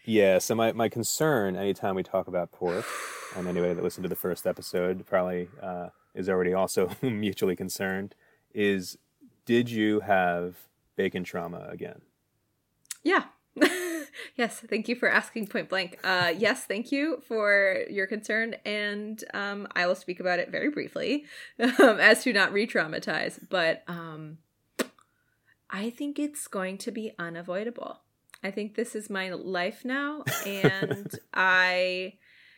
[0.04, 0.40] Yeah.
[0.40, 2.86] So my, my concern anytime we talk about pork,
[3.38, 8.14] and anybody that listened to the first episode probably uh, is already also mutually concerned,
[8.54, 8.98] is
[9.46, 10.56] did you have
[10.98, 12.02] bacon trauma again?
[13.04, 13.26] Yeah.
[14.36, 16.00] yes, thank you for asking point blank.
[16.04, 20.70] Uh, yes, thank you for your concern, and um, I will speak about it very
[20.70, 21.26] briefly
[21.60, 23.40] um, as to not re-traumatize.
[23.50, 24.40] But um,
[25.70, 28.02] I think it's going to be unavoidable.
[28.44, 32.14] I think this is my life now, and I.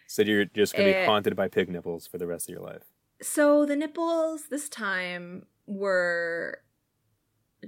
[0.08, 1.06] So you're just going to be Eh.
[1.06, 2.84] haunted by pig nipples for the rest of your life.
[3.22, 6.60] So the nipples this time were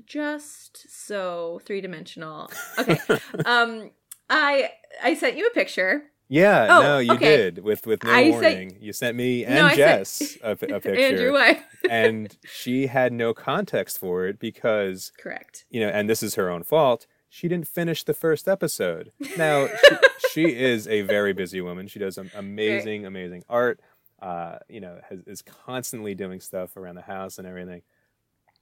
[0.06, 2.49] just so three dimensional.
[2.79, 2.97] Okay.
[3.45, 3.91] um
[4.29, 4.71] I
[5.03, 6.03] I sent you a picture.
[6.29, 7.38] Yeah, Oh, no, you okay.
[7.38, 8.77] did with with no I sent- warning.
[8.79, 11.62] you sent me and No, I sent- Jess a, a picture, And your wife.
[11.89, 15.65] and she had no context for it because Correct.
[15.69, 17.06] you know, and this is her own fault.
[17.29, 19.12] She didn't finish the first episode.
[19.38, 19.95] Now she,
[20.32, 21.88] she is a very busy woman.
[21.88, 23.79] She does am- amazing, amazing art.
[24.21, 27.82] Uh, you know, has, is constantly doing stuff around the house and everything.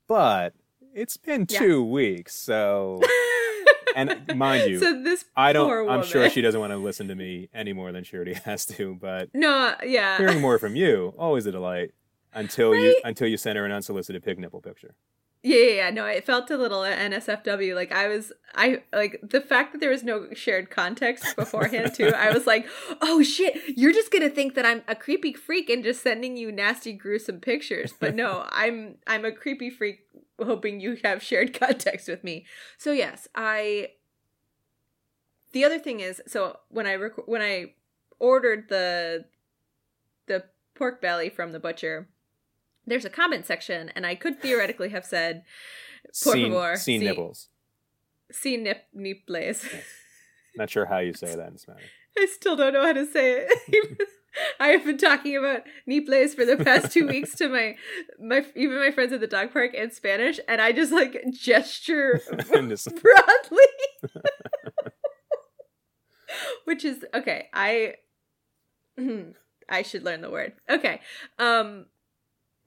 [0.08, 0.56] But
[0.94, 1.60] it's been Yeah.
[1.60, 3.02] two weeks, so
[3.96, 5.90] and mind you, so this I don't.
[5.90, 8.66] I'm sure she doesn't want to listen to me any more than she already has
[8.68, 8.96] to.
[8.96, 10.18] But No, yeah.
[10.18, 11.92] hearing more from you always a delight.
[12.34, 14.96] Until you until you send her an unsolicited pig nipple picture.
[15.44, 17.74] Yeah, yeah, yeah, no, it felt a little NSFW.
[17.74, 22.10] Like I was, I like the fact that there was no shared context beforehand too.
[22.16, 22.68] I was like,
[23.02, 26.52] oh shit, you're just gonna think that I'm a creepy freak and just sending you
[26.52, 27.92] nasty, gruesome pictures.
[28.00, 30.02] But no, I'm I'm a creepy freak,
[30.40, 32.46] hoping you have shared context with me.
[32.78, 33.90] So yes, I.
[35.54, 37.74] The other thing is, so when I rec- when I
[38.20, 39.26] ordered the
[40.28, 40.44] the
[40.76, 42.08] pork belly from the butcher
[42.86, 45.44] there's a comment section, and I could theoretically have said,
[46.24, 47.48] "Por Seen, favor, seen si, nibbles.
[48.32, 49.66] See nip niples."
[50.56, 51.84] Not sure how you say that in Spanish.
[52.18, 53.98] I still don't know how to say it.
[54.60, 57.76] I have been talking about niples for the past two weeks to my
[58.20, 62.22] my even my friends at the dog park in Spanish, and I just like gesture
[62.30, 63.66] broadly,
[66.66, 67.50] which is okay.
[67.54, 67.96] I
[69.70, 70.54] I should learn the word.
[70.70, 71.02] Okay,
[71.40, 71.88] um,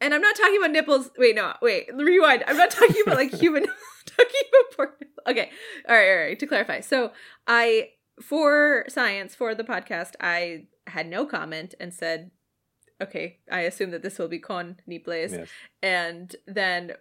[0.05, 1.11] and I'm not talking about nipples.
[1.17, 2.45] Wait, no, wait, rewind.
[2.47, 3.65] I'm not talking about like human.
[4.07, 5.05] Talking about pork.
[5.27, 5.51] Okay,
[5.89, 6.39] all right, all right.
[6.39, 7.13] To clarify, so
[7.49, 12.31] I for science for the podcast, I had no comment and said,
[13.01, 15.49] "Okay, I assume that this will be con niples." yes.
[15.83, 16.93] and then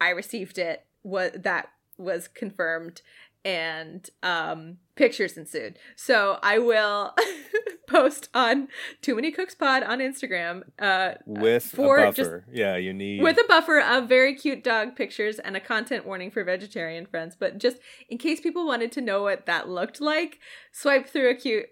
[0.00, 0.84] I received it.
[1.02, 3.00] What that was confirmed,
[3.44, 5.78] and um, pictures ensued.
[5.96, 7.14] So I will
[7.90, 8.68] post on
[9.02, 10.62] Too Many Cooks Pod on Instagram.
[10.78, 12.44] Uh, With for a just- buffer.
[12.52, 16.30] yeah, you need with a buffer of very cute dog pictures and a content warning
[16.30, 17.36] for vegetarian friends.
[17.38, 20.38] But just in case people wanted to know what that looked like,
[20.72, 21.66] swipe through a cute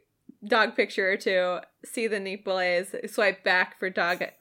[0.47, 4.23] dog picture or two, see the nipples, swipe back for dog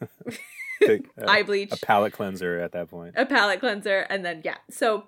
[0.85, 3.15] Take a, eye bleach, a palate cleanser at that point.
[3.17, 4.57] a palate cleanser, and then yeah.
[4.69, 5.07] So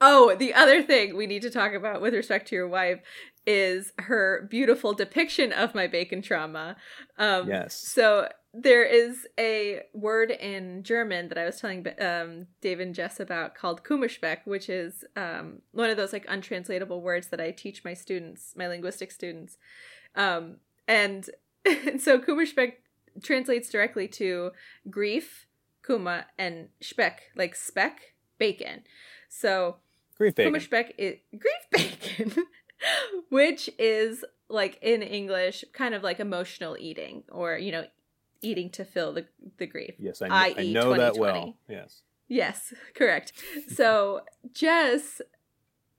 [0.00, 3.00] Oh, the other thing we need to talk about with respect to your wife
[3.46, 6.76] is her beautiful depiction of my bacon trauma.
[7.16, 7.74] Um, Yes.
[7.74, 13.20] So there is a word in German that I was telling um, Dave and Jess
[13.20, 17.84] about called Kummerspeck, which is um, one of those like untranslatable words that I teach
[17.84, 19.58] my students, my linguistic students.
[20.14, 20.56] Um,
[20.86, 21.28] and,
[21.64, 22.74] and so Kummerspeck
[23.22, 24.52] translates directly to
[24.90, 25.46] grief,
[25.82, 28.82] Kummer, and speck, like speck, bacon.
[29.28, 29.76] So
[30.18, 30.54] Grief bacon.
[30.98, 32.44] Is grief bacon,
[33.30, 37.86] which is like in English, kind of like emotional eating, or you know,
[38.42, 39.26] eating to fill the
[39.58, 39.94] the grief.
[39.98, 41.54] yes, I, I I know that well.
[41.68, 42.02] Yes.
[42.28, 43.32] Yes, correct.
[43.68, 45.22] So Jess,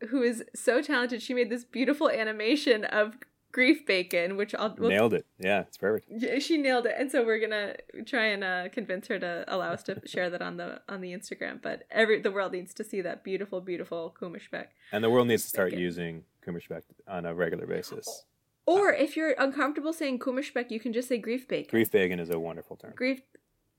[0.09, 3.15] who is so talented, she made this beautiful animation of
[3.51, 5.25] grief bacon, which I'll we'll, Nailed it.
[5.39, 6.41] Yeah, it's perfect.
[6.41, 9.83] She nailed it, and so we're gonna try and uh, convince her to allow us
[9.83, 11.61] to share that on the on the Instagram.
[11.61, 14.67] But every the world needs to see that beautiful, beautiful Kummerspeck.
[14.91, 15.83] And the world needs to start Bacon.
[15.83, 18.25] using Kummerspeck on a regular basis.
[18.65, 21.71] Or if you're uncomfortable saying Kummerspeck, you can just say grief bacon.
[21.71, 22.93] Grief bacon is a wonderful term.
[22.95, 23.21] Grief,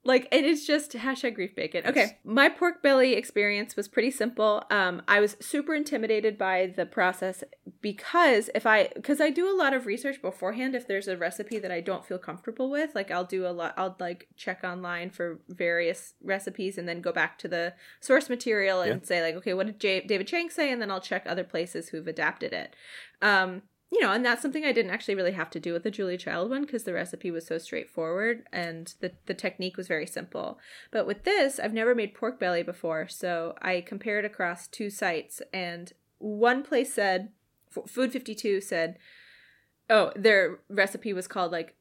[0.03, 1.87] like, and it's just hashtag grief bacon.
[1.87, 4.63] Okay, my pork belly experience was pretty simple.
[4.71, 7.45] Um, I was super intimidated by the process
[7.83, 10.75] because if I, because I do a lot of research beforehand.
[10.75, 13.75] If there's a recipe that I don't feel comfortable with, like I'll do a lot,
[13.77, 18.81] I'll like check online for various recipes and then go back to the source material
[18.81, 19.07] and Yeah.
[19.07, 21.89] say like, okay, what did J- David Chang say, and then I'll check other places
[21.91, 22.75] who've adapted it.
[23.23, 25.91] Um, you know, and that's something I didn't actually really have to do with the
[25.91, 30.07] Julia Child one because the recipe was so straightforward and the the technique was very
[30.07, 30.59] simple.
[30.93, 35.43] But with this, I've never made pork belly before, so I compared across two sites,
[35.53, 37.31] and one place said,
[37.87, 38.97] Food Fifty Two said,
[39.89, 41.75] oh, their recipe was called like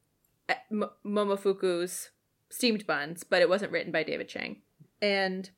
[0.71, 2.09] M- Momofuku's
[2.49, 4.61] steamed buns, but it wasn't written by David Chang,
[4.99, 5.51] and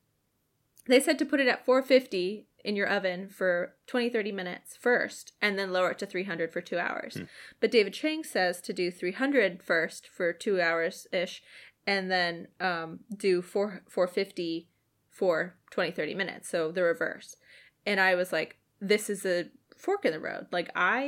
[0.86, 5.32] they said to put it at 450 in your oven for 20 30 minutes first
[5.42, 7.24] and then lower it to 300 for two hours Hmm.
[7.60, 11.42] but david chang says to do 300 first for two hours ish
[11.86, 14.68] and then um, do 4 450
[15.10, 17.36] for 20 30 minutes so the reverse
[17.84, 19.46] and i was like this is a
[19.76, 21.02] fork in the road like i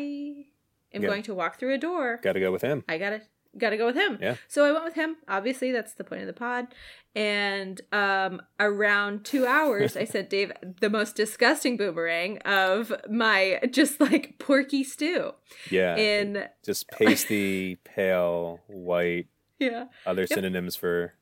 [0.92, 1.08] am Yeah.
[1.08, 2.84] going to walk through a door Got to go with him.
[2.88, 2.98] I
[3.58, 4.18] gotta gotta go with him.
[4.20, 4.36] Yeah.
[4.48, 5.16] So I went with him.
[5.28, 6.68] Obviously, that's the point of the pod.
[7.16, 14.00] And um, around two hours, I sent Dave, the most disgusting boomerang of my just
[14.00, 15.32] like porky stew.
[15.70, 15.96] Yeah.
[15.96, 21.14] In just pasty, pale, white, yeah, other synonyms for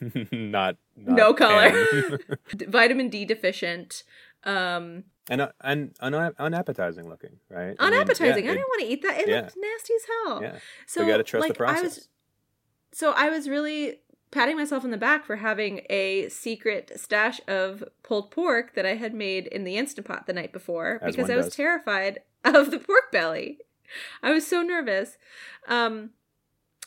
[0.32, 2.18] not, not No color.
[2.68, 4.04] vitamin D deficient.
[4.44, 7.76] Um, and uh, and un- unappetizing looking, right?
[7.78, 8.44] I mean, unappetizing.
[8.44, 9.20] yeah, I didn't want to eat that.
[9.20, 9.36] It yeah.
[9.36, 10.42] looked nasty as hell.
[10.42, 10.58] yeah.
[10.86, 11.96] So we got to trust like, the I process.
[11.96, 12.08] was,
[12.92, 17.84] so I was really patting myself on the back for having a secret stash of
[18.02, 21.30] pulled pork that I had made in the instant pot the night before As because
[21.30, 21.54] I was does.
[21.54, 23.58] terrified of the pork belly.
[24.22, 25.16] I was so nervous.
[25.68, 26.10] Um,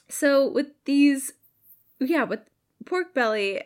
[0.09, 1.33] so with these,
[1.99, 2.41] yeah, with
[2.85, 3.61] pork belly,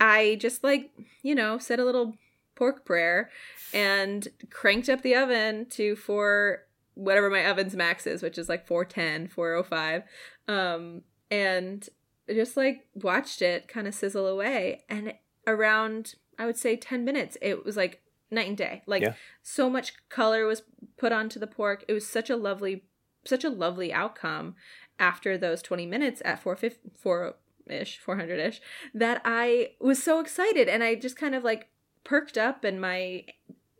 [0.00, 0.90] I just like,
[1.22, 2.16] you know, said a little
[2.58, 3.30] pork prayer
[3.72, 8.66] and cranked up the oven to four whatever my oven's max is, which is like
[8.66, 10.02] 410, 405.
[10.48, 11.88] Um, and
[12.28, 14.82] just like watched it kind of sizzle away.
[14.88, 15.14] And
[15.46, 18.82] around, I would say 10 minutes, it was like night and day.
[18.86, 19.14] Like Yeah.
[19.42, 20.62] so much color was
[20.96, 21.84] put onto the pork.
[21.86, 22.82] It was such a lovely,
[23.24, 24.56] such a lovely outcome
[24.98, 27.36] after those 20 minutes at 450, 4
[27.68, 28.60] ish, 400 ish,
[28.92, 30.68] that I was so excited.
[30.68, 31.68] And I just kind of like
[32.08, 33.22] perked up and my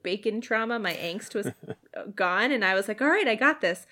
[0.03, 1.49] bacon trauma, my angst was
[2.15, 2.53] gone.
[2.53, 3.87] And I was like, all right, I got this.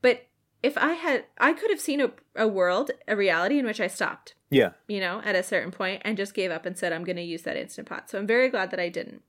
[0.00, 0.28] But
[0.62, 3.88] if I had, I could have seen a, a world, a reality in which I
[3.88, 4.70] stopped Yeah.
[4.86, 7.22] you know, at a certain point and just gave up and said, I'm going to
[7.22, 8.08] use that Instant Pot.
[8.08, 9.22] So I'm very glad that I didn't.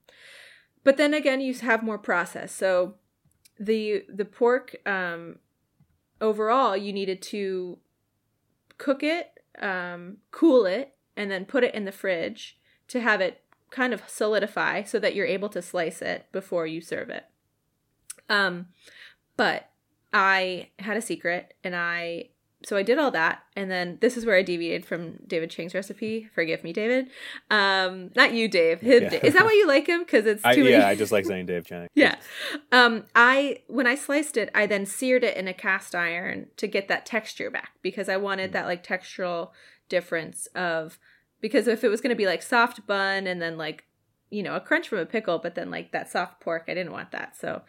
[0.84, 2.52] But then again, you have more process.
[2.52, 2.94] So
[3.58, 5.38] the the pork um,
[6.20, 7.78] overall, you needed to
[8.78, 13.42] cook it, um, cool it, and then put it in the fridge to have it
[13.72, 17.24] kind of solidify so that you're able to slice it before you serve it.
[18.28, 18.68] Um,
[19.36, 19.70] but
[20.12, 22.28] I had a secret and I
[22.64, 25.74] so I did all that, and then this is where I deviated from David Chang's
[25.74, 26.28] recipe.
[26.32, 27.08] Forgive me, David.
[27.50, 28.80] Um, not you, Dave.
[28.80, 29.02] Him.
[29.04, 29.18] Yeah.
[29.22, 30.00] Is that why you like him?
[30.00, 30.70] Because it's too I, many.
[30.70, 31.88] yeah, I just like saying Dave Chang.
[31.94, 32.16] yeah.
[32.70, 36.66] Um, I when I sliced it, I then seared it in a cast iron to
[36.66, 39.50] get that texture back because I wanted that like textural
[39.88, 40.98] difference of
[41.42, 43.84] because if it was going to be like soft bun and then like
[44.30, 46.92] you know a crunch from a pickle, but then like that soft pork, I didn't
[46.92, 47.36] want that.
[47.36, 47.60] So,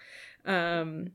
[0.46, 1.12] um,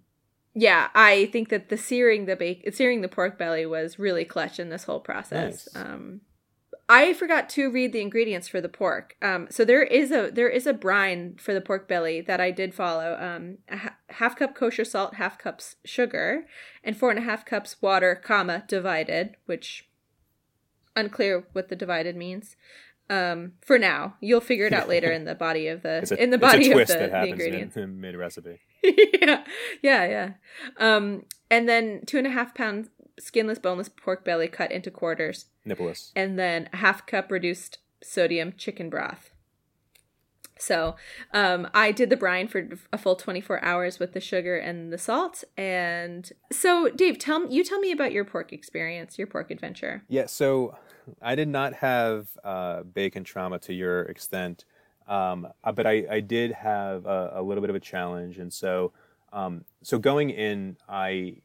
[0.55, 4.61] yeah, I think that the searing the bake searing the pork belly was really clutch
[4.61, 5.69] in this whole process.
[5.73, 5.85] Nice.
[5.85, 6.21] Um,
[6.91, 9.15] I forgot to read the ingredients for the pork.
[9.21, 12.51] Um, so there is a there is a brine for the pork belly that I
[12.51, 13.17] did follow.
[13.21, 16.47] Um, a ha- half cup kosher salt, half cups sugar,
[16.83, 19.88] and four and a half cups water, comma divided, which
[20.99, 22.57] unclear what the divided means.
[23.11, 26.23] Um, for now, you'll figure it out later in the body of the It's a,
[26.23, 27.77] in the it's a body of the, that the happens ingredients.
[27.77, 28.61] in, in mid recipe.
[28.83, 29.45] yeah,
[29.83, 30.31] yeah, yeah.
[30.79, 35.47] Um, and then two and a half pound skinless, boneless pork belly cut into quarters,
[35.67, 39.31] nippleless, and then a half cup reduced sodium chicken broth.
[40.61, 40.97] So,
[41.33, 44.99] um, I did the brine for a full 24 hours with the sugar and the
[44.99, 45.45] salt.
[45.57, 50.03] And so, Dave, tell me, you tell me about your pork experience, your pork adventure.
[50.09, 50.77] Yeah, so
[51.23, 54.65] I did not have uh, bacon trauma to your extent,
[55.07, 58.53] um, uh, but I, I did have a, a little bit of a challenge, and
[58.53, 58.93] so
[59.33, 61.37] um, so going in, I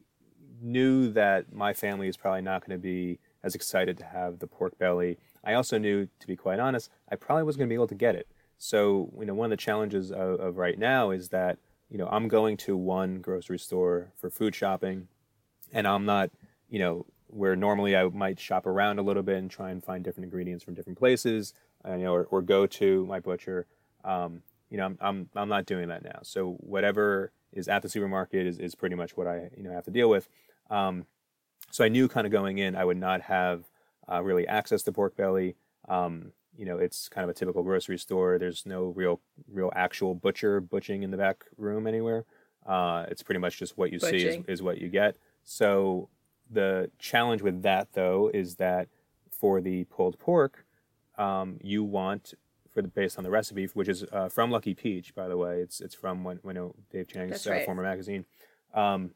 [0.62, 4.48] knew that my family is probably not going to be as excited to have the
[4.48, 5.18] pork belly.
[5.44, 7.96] I also knew, to be quite honest, I probably wasn't going to be able to
[7.96, 8.28] get it.
[8.58, 11.58] So you know, one of the challenges of, of right now is that
[11.90, 15.08] you know I'm going to one grocery store for food shopping,
[15.74, 16.32] and I'm not
[16.70, 20.04] you know where normally I might shop around a little bit and try and find
[20.04, 21.54] different ingredients from different places,
[21.88, 23.66] uh, you know, or, or go to my butcher.
[24.04, 26.20] Um, you know, I'm, I'm I'm not doing that now.
[26.24, 29.86] So whatever is at the supermarket is, is pretty much what I you know have
[29.86, 30.28] to deal with.
[30.70, 31.06] Um,
[31.72, 33.66] so I knew kind of going in I would not have
[34.12, 35.56] uh, really access to pork belly.
[35.88, 38.38] Um, you know, it's kind of a typical grocery store.
[38.38, 42.26] There's no real real actual butcher butching in the back room anywhere.
[42.66, 45.18] Uh, it's pretty much just what you see is, is what you get.
[45.44, 46.10] So
[46.54, 48.88] the challenge with that though is that
[49.32, 50.66] for the pulled pork,
[51.18, 52.34] um, you want
[52.74, 55.60] for the based on the recipe, which is uh, from Lucky Peach, by the way.
[55.60, 57.66] It's it's from when when Dave Chang's uh, right.
[57.66, 58.26] former magazine.
[58.74, 59.12] Um,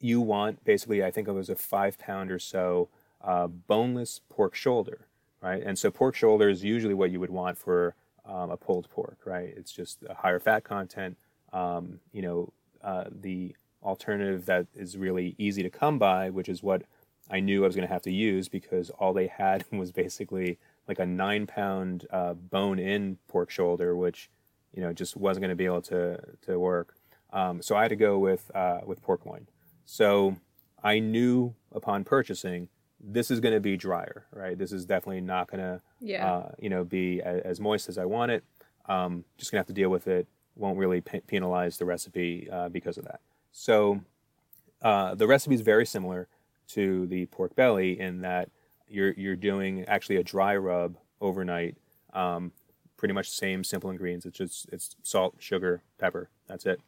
[0.00, 2.88] you want basically, I think it was a five pound or so
[3.22, 5.06] uh, boneless pork shoulder,
[5.40, 5.62] right?
[5.62, 9.18] And so pork shoulder is usually what you would want for um, a pulled pork,
[9.24, 9.52] right?
[9.56, 11.16] It's just a higher fat content.
[11.52, 16.62] Um, you know, uh, the alternative that is really easy to come by, which is
[16.62, 16.82] what
[17.30, 20.58] I knew I was going to have to use because all they had was basically
[20.88, 24.30] like a nine pound uh, bone in pork shoulder, which
[24.74, 26.94] you know just wasn't going to be able to to work.
[27.32, 29.46] Um, so I had to go with uh, with pork loin.
[29.84, 30.36] So
[30.82, 32.68] I knew upon purchasing
[33.04, 34.56] this is going to be drier, right?
[34.56, 36.24] This is definitely not going to Yeah.
[36.32, 38.44] uh, you know, be a, as moist as I want it.
[38.86, 40.26] Um, just gonna have to deal with it.
[40.56, 43.20] Won't really pe- penalize the recipe uh, because of that.
[43.52, 44.00] So
[44.80, 46.28] uh, the recipe is very similar
[46.68, 48.48] to the pork belly in that
[48.88, 51.76] you're you're doing actually a dry rub overnight.
[52.12, 52.52] Um,
[52.96, 54.26] pretty much the same simple ingredients.
[54.26, 56.28] It's just it's salt, sugar, pepper.
[56.46, 56.80] That's it.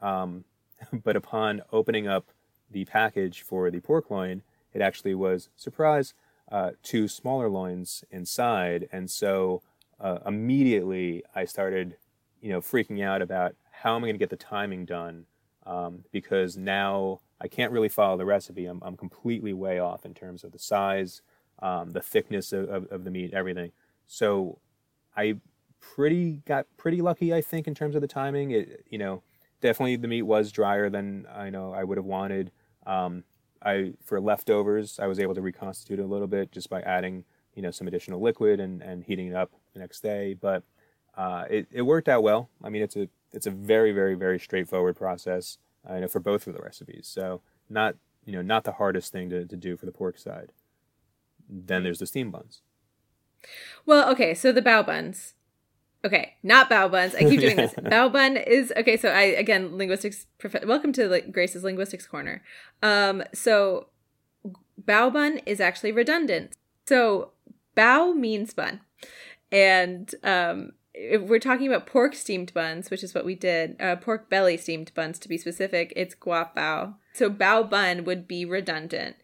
[0.00, 0.44] Um,
[1.04, 2.30] but upon opening up
[2.70, 4.42] the package for the pork loin,
[4.72, 6.14] it actually was surprise
[6.50, 9.62] uh, two smaller loins inside, and so
[10.00, 11.96] uh, immediately I started,
[12.40, 15.26] you know, freaking out about how am I going to get the timing done
[15.70, 18.66] um, because now I can't really follow the recipe.
[18.66, 21.22] I'm, I'm completely way off in terms of the size,
[21.62, 23.70] um, the thickness of, of, of the meat, everything.
[24.06, 24.58] So
[25.16, 25.36] I
[25.78, 28.50] pretty got pretty lucky, I think, in terms of the timing.
[28.50, 29.22] It you know
[29.60, 32.50] definitely the meat was drier than I know I would have wanted.
[32.84, 33.22] Um,
[33.64, 37.24] I for leftovers, I was able to reconstitute it a little bit just by adding
[37.54, 40.34] you know some additional liquid and, and heating it up the next day.
[40.34, 40.64] But
[41.16, 42.50] uh, it it worked out well.
[42.64, 45.58] I mean, it's a it's a very very very straightforward process.
[45.88, 47.08] I uh, know for both of the recipes.
[47.10, 50.52] So not you know not the hardest thing to, to do for the pork side.
[51.48, 52.62] Then there's the steam buns.
[53.86, 55.34] Well, okay, so the bao buns.
[56.04, 57.14] Okay, not bao buns.
[57.14, 57.74] I keep doing this.
[57.74, 58.96] bao bun is okay.
[58.96, 60.26] So I again linguistics.
[60.38, 62.42] Prof- welcome to like, Grace's linguistics corner.
[62.82, 63.88] Um, so
[64.82, 66.52] bao bun is actually redundant.
[66.86, 67.32] So
[67.76, 68.80] bao means bun,
[69.52, 73.96] and um, if we're talking about pork steamed buns, which is what we did, uh,
[73.96, 76.94] pork belly steamed buns to be specific, it's gua bao.
[77.12, 79.16] So bao bun would be redundant.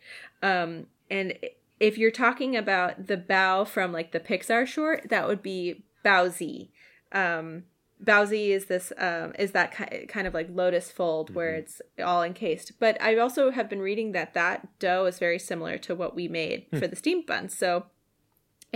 [0.43, 1.39] Um, and
[1.81, 6.71] if you're talking about the bao from like the Pixar short, that would be baozi.
[7.13, 7.65] Um,
[8.03, 11.61] baozi is this um, is that ki- kind of like lotus fold where mm-hmm.
[11.61, 12.79] it's all encased.
[12.79, 16.29] But I also have been reading that that dough is very similar to what we
[16.29, 16.79] made hmm.
[16.79, 17.57] for the steamed buns.
[17.57, 17.87] So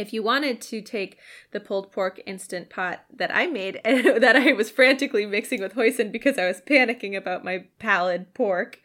[0.00, 1.18] if you wanted to take
[1.52, 6.10] the pulled pork instant pot that I made that I was frantically mixing with hoisin
[6.10, 8.80] because I was panicking about my pallid pork,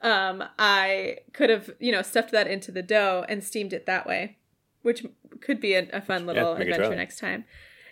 [0.00, 4.06] um, I could have, you know, stuffed that into the dough and steamed it that
[4.06, 4.38] way,
[4.82, 5.04] which
[5.40, 7.44] could be a, a fun little yeah, adventure next time.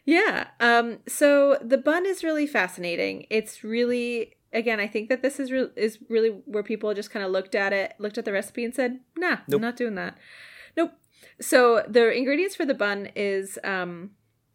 [0.04, 0.48] Yeah.
[0.60, 3.26] Um, so the bun is really fascinating.
[3.30, 7.24] It's really again, I think that this is re- is really where people just kind
[7.24, 9.58] of looked at it, looked at the recipe and said, "Nah, nope.
[9.58, 10.16] I'm not doing that."
[11.40, 14.10] So the ingredients for the bun is um,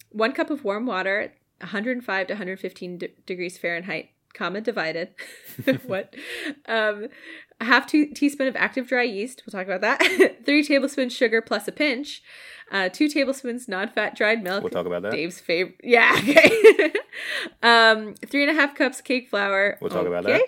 [0.09, 5.09] one cup of warm water, 105 to 115 d- degrees Fahrenheit, comma divided.
[5.85, 6.15] what?
[6.67, 7.07] Um,
[7.59, 9.43] a half t- teaspoon of active dry yeast.
[9.45, 10.37] We'll talk about that.
[10.45, 12.21] Three tablespoons sugar plus a pinch.
[12.71, 14.63] Uh, two tablespoons non-fat dried milk.
[14.63, 15.11] We'll talk about that.
[15.11, 15.79] Dave's favorite.
[15.83, 16.19] Yeah.
[16.27, 16.91] Okay.
[17.63, 19.77] um, three and a half cups cake flour.
[19.79, 20.07] We'll talk okay.
[20.09, 20.41] about that.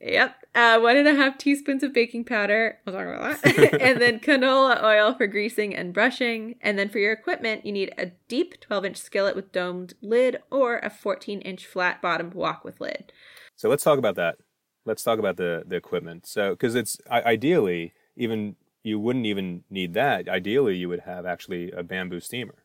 [0.00, 0.36] Yep.
[0.54, 2.78] Uh, one and a half teaspoons of baking powder.
[2.84, 3.80] We'll talk about that.
[3.80, 6.56] and then canola oil for greasing and brushing.
[6.60, 10.38] And then for your equipment, you need a deep 12 inch skillet with domed lid
[10.50, 13.12] or a 14 inch flat bottomed wok with lid.
[13.56, 14.36] So let's talk about that.
[14.84, 16.26] Let's talk about the, the equipment.
[16.26, 20.28] So, because it's ideally, even you wouldn't even need that.
[20.28, 22.56] Ideally, you would have actually a bamboo steamer,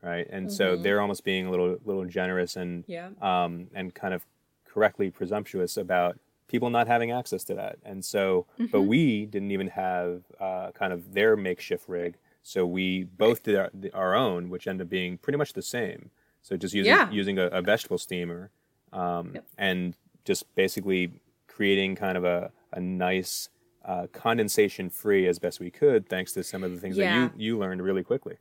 [0.00, 0.26] right?
[0.30, 0.54] And mm-hmm.
[0.54, 3.08] so they're almost being a little little generous and yeah.
[3.20, 4.24] um, and kind of
[4.64, 6.18] correctly presumptuous about
[6.48, 7.78] people not having access to that.
[7.84, 8.66] And so, mm-hmm.
[8.70, 12.16] but we didn't even have uh, kind of their makeshift rig.
[12.42, 16.10] So we both did our, our, own, which ended up being pretty much the same.
[16.42, 17.10] So just using yeah.
[17.10, 18.50] using a, a, vegetable steamer,
[18.92, 19.46] um, yep.
[19.56, 19.94] and
[20.26, 21.10] just basically
[21.46, 23.48] creating kind of a, a nice
[23.82, 27.28] uh, condensation free as best we could, thanks to some of the things yeah.
[27.28, 28.36] that you you learned really quickly.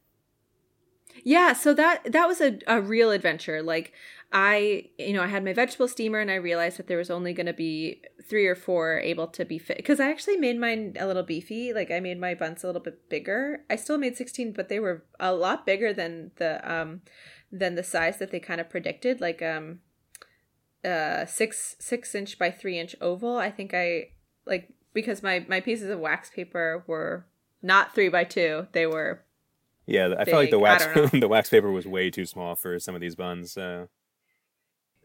[1.24, 3.62] Yeah, so that that was a, a real adventure.
[3.62, 3.94] Like
[4.36, 7.34] I, you know, I had my vegetable steamer and I realized that there was only
[7.34, 10.96] going to be three or four able to be fit because I actually made mine
[11.00, 11.72] a little beefy.
[11.72, 13.64] Like I made my buns a little bit bigger.
[13.70, 17.02] I still made 16, but they were a lot bigger than the um
[17.52, 19.22] than the size that they kind of predicted.
[19.22, 19.82] Like um
[20.84, 23.38] uh six six inch by three inch oval.
[23.38, 24.10] I think I
[24.48, 27.28] like because my my pieces of wax paper were
[27.62, 28.68] not three by two.
[28.72, 29.24] They were.
[29.86, 30.26] Yeah, I big.
[30.26, 33.16] felt like the wax the wax paper was way too small for some of these
[33.16, 33.52] buns.
[33.52, 33.90] So.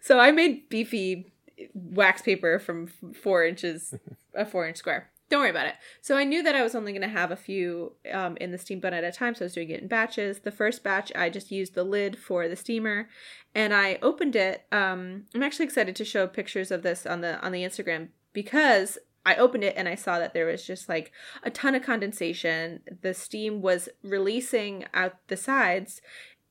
[0.00, 1.32] So I made beefy
[1.74, 3.94] wax paper from four inches,
[4.34, 5.10] a four inch square.
[5.28, 5.74] Don't worry about it.
[6.00, 8.56] So I knew that I was only going to have a few um, in the
[8.56, 10.38] steam bun at a time, so I was doing it in batches.
[10.40, 13.10] The first batch, I just used the lid for the steamer,
[13.54, 14.64] and I opened it.
[14.72, 18.96] Um, I'm actually excited to show pictures of this on the on the Instagram because
[19.28, 21.12] I opened it and I saw that there was just like
[21.42, 22.80] a ton of condensation.
[23.02, 26.00] The steam was releasing out the sides,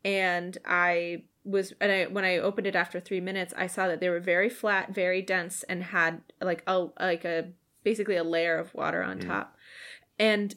[0.05, 3.99] and I was and I when I opened it after three minutes, I saw that
[3.99, 7.49] they were very flat, very dense, and had like a like a
[7.83, 9.25] basically a layer of water on mm.
[9.25, 9.57] top.
[10.19, 10.53] And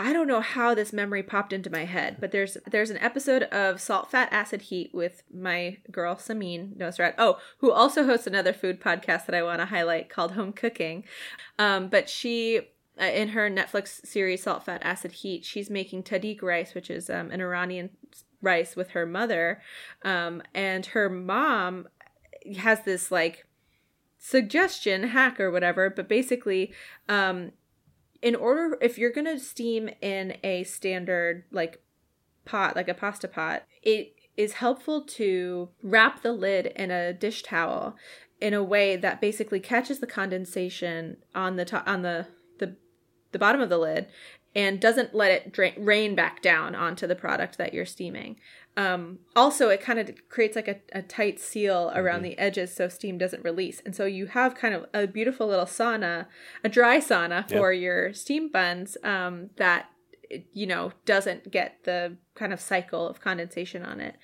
[0.00, 3.42] I don't know how this memory popped into my head, but there's there's an episode
[3.44, 7.14] of Salt, Fat, Acid, Heat with my girl Samin Nosrat.
[7.18, 11.04] Oh, who also hosts another food podcast that I want to highlight called Home Cooking.
[11.58, 12.60] Um, but she
[13.00, 17.10] uh, in her Netflix series Salt, Fat, Acid, Heat, she's making tahdig rice, which is
[17.10, 17.90] um, an Iranian
[18.40, 19.60] rice with her mother,
[20.02, 21.88] um, and her mom
[22.58, 23.46] has this like
[24.16, 26.72] suggestion hack or whatever, but basically
[27.08, 27.50] um,
[28.22, 31.82] in order if you're gonna steam in a standard like
[32.44, 37.42] pot like a pasta pot it is helpful to wrap the lid in a dish
[37.42, 37.96] towel
[38.40, 42.26] in a way that basically catches the condensation on the top on the
[42.58, 42.76] the
[43.32, 44.06] the bottom of the lid
[44.54, 48.36] and doesn't let it drain, rain back down onto the product that you're steaming.
[48.78, 52.30] Um, also, it kind of creates like a, a tight seal around mm-hmm.
[52.30, 53.82] the edges so steam doesn't release.
[53.84, 56.26] And so you have kind of a beautiful little sauna,
[56.62, 57.82] a dry sauna for yep.
[57.82, 59.86] your steam buns um, that,
[60.52, 64.14] you know, doesn't get the kind of cycle of condensation on it.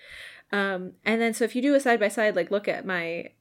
[0.53, 3.33] Um, and then so if you do a side by side, like look at my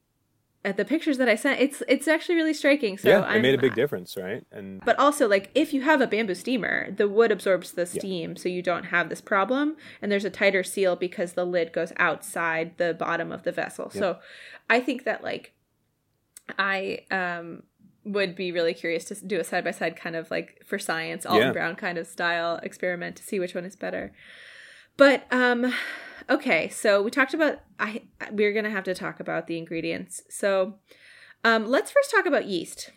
[0.64, 2.96] at the pictures that I sent, it's it's actually really striking.
[2.96, 4.44] So yeah, it I'm, made a big difference, right?
[4.50, 8.30] And but also like if you have a bamboo steamer, the wood absorbs the steam,
[8.30, 8.42] yeah.
[8.42, 9.76] so you don't have this problem.
[10.00, 13.90] And there's a tighter seal because the lid goes outside the bottom of the vessel.
[13.94, 14.00] Yeah.
[14.00, 14.18] So
[14.70, 15.52] I think that like
[16.58, 17.64] I um
[18.04, 21.26] would be really curious to do a side by side kind of like for science,
[21.26, 21.52] Alton yeah.
[21.52, 24.12] Brown kind of style experiment to see which one is better.
[24.96, 25.74] But um
[26.28, 30.22] okay, so we talked about I we're going to have to talk about the ingredients.
[30.28, 30.74] So
[31.44, 32.90] um let's first talk about yeast.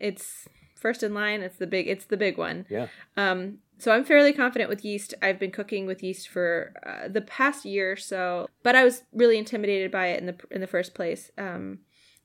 [0.00, 2.66] It's first in line, it's the big it's the big one.
[2.68, 2.88] Yeah.
[3.16, 5.14] Um so I'm fairly confident with yeast.
[5.20, 9.02] I've been cooking with yeast for uh, the past year or so, but I was
[9.12, 11.30] really intimidated by it in the in the first place.
[11.38, 11.80] Um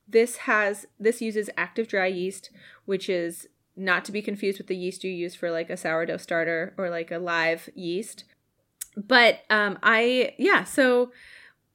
[0.08, 2.50] this has this uses active dry yeast,
[2.86, 6.18] which is not to be confused with the yeast you use for like a sourdough
[6.18, 8.26] starter or like a live yeast
[8.96, 11.12] but um i yeah so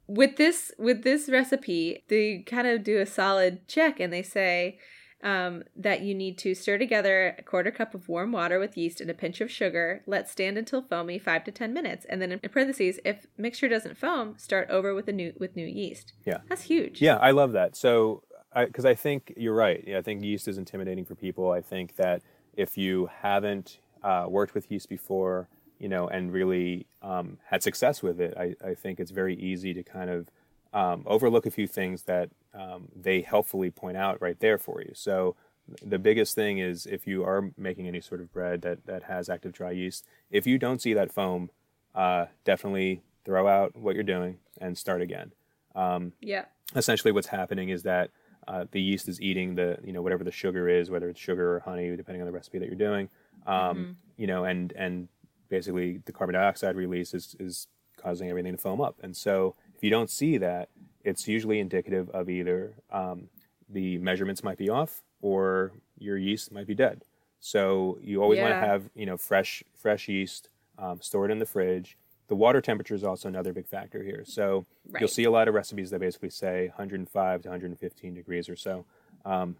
[0.07, 4.77] with this with this recipe they kind of do a solid check and they say
[5.25, 9.01] um, that you need to stir together a quarter cup of warm water with yeast
[9.01, 10.03] and a pinch of sugar.
[10.05, 13.97] Let stand until foamy, five to ten minutes, and then in parentheses, if mixture doesn't
[13.97, 16.13] foam, start over with a new with new yeast.
[16.25, 17.01] Yeah, that's huge.
[17.01, 17.75] Yeah, I love that.
[17.75, 18.21] So,
[18.53, 19.83] because I, I think you're right.
[19.87, 21.51] Yeah, I think yeast is intimidating for people.
[21.51, 22.21] I think that
[22.55, 25.49] if you haven't uh, worked with yeast before,
[25.79, 29.73] you know, and really um, had success with it, I, I, think it's very easy
[29.73, 30.29] to kind of
[30.73, 34.91] um, overlook a few things that um, they helpfully point out right there for you.
[34.93, 35.35] So
[35.81, 39.29] the biggest thing is if you are making any sort of bread that, that has
[39.29, 41.49] active dry yeast, if you don't see that foam,
[41.93, 45.31] uh, definitely throw out what you're doing and start again.
[45.75, 46.45] Um, yeah.
[46.75, 48.11] Essentially, what's happening is that
[48.47, 51.55] uh, the yeast is eating the you know whatever the sugar is, whether it's sugar
[51.55, 53.09] or honey, depending on the recipe that you're doing.
[53.45, 53.91] Um, mm-hmm.
[54.17, 55.07] You know, and and
[55.49, 57.67] basically the carbon dioxide release is, is
[57.97, 58.97] causing everything to foam up.
[59.01, 60.69] And so if you don't see that,
[61.03, 63.29] it's usually indicative of either um,
[63.69, 67.03] the measurements might be off or your yeast might be dead.
[67.39, 68.49] So you always yeah.
[68.49, 71.97] want to have you know fresh fresh yeast um, stored in the fridge.
[72.27, 74.23] The water temperature is also another big factor here.
[74.25, 74.99] So right.
[74.99, 78.85] you'll see a lot of recipes that basically say 105 to 115 degrees or so.
[79.25, 79.57] Um,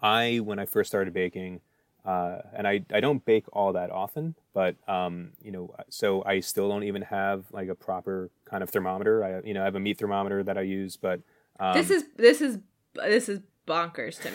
[0.00, 1.60] I when I first started baking,
[2.04, 6.40] uh, and I, I don't bake all that often, but um, you know, so I
[6.40, 9.24] still don't even have like a proper kind of thermometer.
[9.24, 11.20] I you know I have a meat thermometer that I use, but
[11.58, 12.58] um, this is this is
[12.94, 14.30] this is bonkers to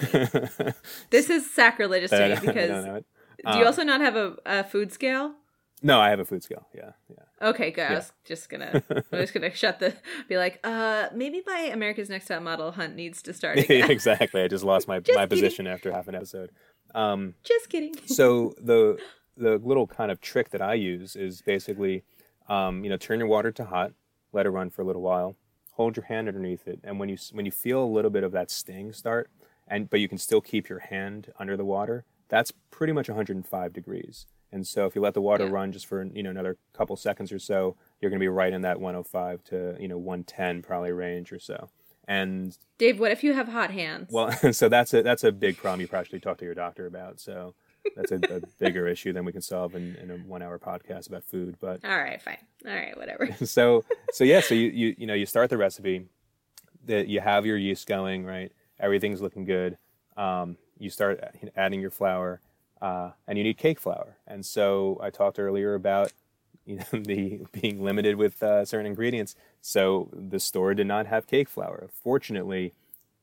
[0.65, 0.73] me.
[1.11, 3.03] this is sacrilegious to me because
[3.45, 5.35] do you uh, also not have a, a food scale?
[5.81, 6.67] No, I have a food scale.
[6.75, 7.49] Yeah, yeah.
[7.49, 7.83] Okay, good.
[7.83, 7.91] Yeah.
[7.91, 9.95] I was just gonna, I'm just gonna shut the,
[10.27, 13.57] be like, uh, maybe my America's Next Top Model hunt needs to start.
[13.69, 14.41] exactly.
[14.41, 15.29] I just lost my my kidding.
[15.29, 16.51] position after half an episode.
[16.93, 17.95] Um, Just kidding.
[18.05, 18.99] so the
[19.37, 22.03] the little kind of trick that I use is basically,
[22.49, 23.93] um, you know, turn your water to hot,
[24.33, 25.37] let it run for a little while,
[25.73, 28.31] hold your hand underneath it, and when you when you feel a little bit of
[28.33, 29.29] that sting start,
[29.67, 33.73] and but you can still keep your hand under the water, that's pretty much 105
[33.73, 34.25] degrees.
[34.51, 35.51] And so if you let the water yeah.
[35.51, 38.51] run just for you know another couple seconds or so, you're going to be right
[38.51, 41.69] in that 105 to you know 110 probably range or so.
[42.09, 44.09] And Dave, what if you have hot hands?
[44.11, 46.87] Well, so that's a that's a big problem you probably should talk to your doctor
[46.87, 47.19] about.
[47.19, 47.53] So
[47.95, 51.07] that's a, a bigger issue than we can solve in, in a one hour podcast
[51.07, 51.55] about food.
[51.61, 53.29] But all right, fine, all right, whatever.
[53.45, 56.07] so so yeah, so you you you know you start the recipe,
[56.87, 59.77] that you have your yeast going right, everything's looking good.
[60.17, 61.23] Um, you start
[61.55, 62.41] adding your flour,
[62.81, 64.17] uh, and you need cake flour.
[64.25, 66.11] And so I talked earlier about
[66.69, 69.35] you know the being limited with uh, certain ingredients.
[69.61, 71.89] So the store did not have cake flour.
[71.91, 72.73] Fortunately,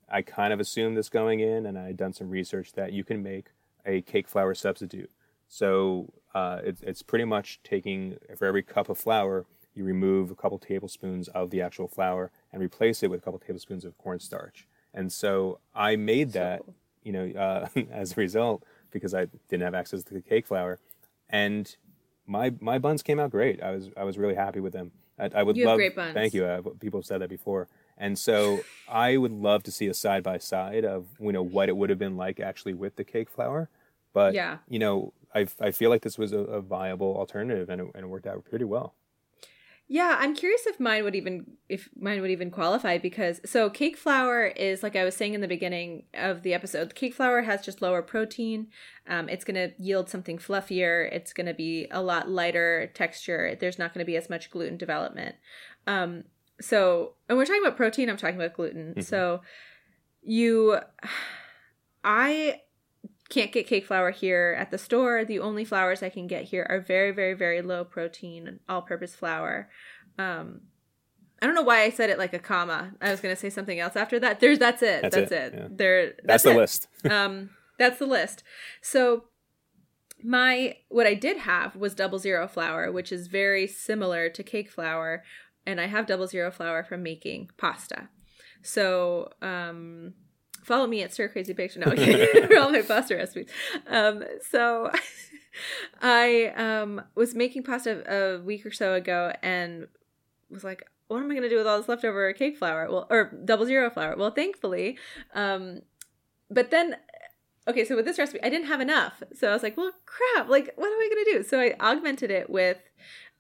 [0.09, 3.05] I kind of assumed this going in, and I had done some research that you
[3.05, 3.47] can make
[3.87, 5.11] a cake flour substitute.
[5.49, 10.35] So uh, it, it's pretty much taking for every cup of flour, you remove a
[10.35, 14.67] couple tablespoons of the actual flour and replace it with a couple tablespoons of cornstarch.
[14.93, 16.63] And so I made that,
[17.05, 17.31] you know,
[17.77, 20.79] uh, as a result because I didn't have access to the cake flour,
[21.29, 21.77] and
[22.27, 23.63] my my buns came out great.
[23.63, 24.93] I was I was really happy with them.
[25.19, 25.77] I, I would you love.
[25.77, 26.15] great buns.
[26.15, 26.45] Thank you.
[26.45, 30.23] Uh, people have said that before, and so I would love to see a side
[30.23, 33.31] by side of you know what it would have been like actually with the cake
[33.31, 33.69] flour.
[34.13, 34.59] But yeah.
[34.69, 38.05] you know, I I feel like this was a, a viable alternative, and it, and
[38.05, 38.95] it worked out pretty well.
[39.89, 43.97] Yeah, I'm curious if mine would even if mine would even qualify because so cake
[43.97, 46.97] flour is like I was saying in the beginning of the episode.
[46.97, 48.67] Cake flour has just lower protein.
[49.09, 51.09] Um, it's going to yield something fluffier.
[51.13, 53.57] It's going to be a lot lighter texture.
[53.61, 55.37] There's not going to be as much gluten development.
[55.87, 56.25] Um,
[56.61, 58.11] so and we're talking about protein.
[58.11, 58.91] I'm talking about gluten.
[58.91, 59.01] Mm-hmm.
[59.03, 59.43] So
[60.23, 60.81] you,
[62.05, 62.61] I
[63.29, 65.25] can't get cake flour here at the store.
[65.25, 69.15] The only flours I can get here are very, very, very low protein, all purpose
[69.15, 69.69] flour.
[70.19, 70.63] Um,
[71.43, 72.93] I don't know why I said it like a comma.
[73.01, 74.41] I was going to say something else after that.
[74.41, 75.03] There's that's it.
[75.03, 75.35] That's, that's it.
[75.35, 75.55] it.
[75.55, 75.69] Yeah.
[75.71, 76.07] There.
[76.07, 76.57] That's, that's the it.
[76.57, 76.89] list.
[77.11, 78.43] um, that's the list.
[78.81, 79.25] So
[80.23, 84.71] my what I did have was double zero flour, which is very similar to cake
[84.71, 85.25] flour,
[85.67, 88.09] and I have double zero flour from making pasta.
[88.63, 90.15] So um,
[90.67, 91.81] follow me at Stir Crazy Picture.
[91.81, 93.49] No, okay, for all my pasta recipes.
[93.87, 94.91] Um, so
[96.03, 99.87] I um, was making pasta a week or so ago and
[100.51, 102.89] was like, what am I going to do with all this leftover cake flour?
[102.91, 104.17] Well, or double zero flour.
[104.17, 104.99] Well, thankfully,
[105.35, 105.83] um,
[106.51, 106.97] but then,
[107.69, 109.23] okay, so with this recipe, I didn't have enough.
[109.35, 111.43] So I was like, well, crap, like, what am I going to do?
[111.45, 112.79] So I augmented it with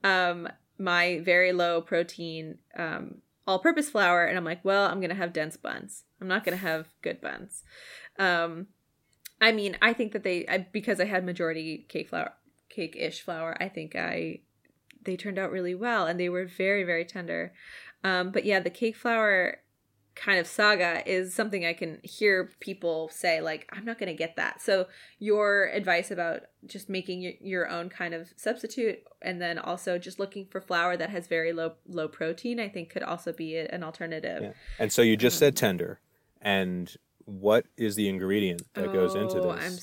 [0.04, 0.48] um,
[0.78, 3.16] my very low protein um,
[3.46, 6.04] all purpose flour and I'm like, well, I'm to have dense buns.
[6.20, 7.62] I'm not to have good buns.
[8.18, 8.68] Um
[9.40, 12.32] I mean, I think that they I, because I had majority cake flour
[12.68, 14.40] cake-ish flour, I think I
[15.02, 17.52] they turned out really well and they were very very tender.
[18.02, 19.58] Um but yeah, the cake flour
[20.16, 24.16] kind of saga is something I can hear people say, like, I'm not going to
[24.16, 24.60] get that.
[24.60, 24.86] So,
[25.18, 30.18] your advice about just making your, your own kind of substitute and then also just
[30.18, 33.84] looking for flour that has very low low protein, I think could also be an
[33.84, 34.42] alternative.
[34.42, 34.52] Yeah.
[34.78, 36.00] And so, you just said um, tender.
[36.40, 36.92] And
[37.26, 39.64] what is the ingredient that oh, goes into oh, this?
[39.64, 39.78] I'm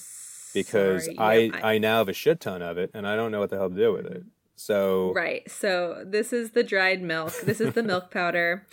[0.54, 1.52] because sorry.
[1.52, 3.50] I, I, I now have a shit ton of it and I don't know what
[3.50, 4.24] the hell to do with it.
[4.66, 5.50] So Right.
[5.50, 7.34] So this is the dried milk.
[7.42, 8.66] This is the milk powder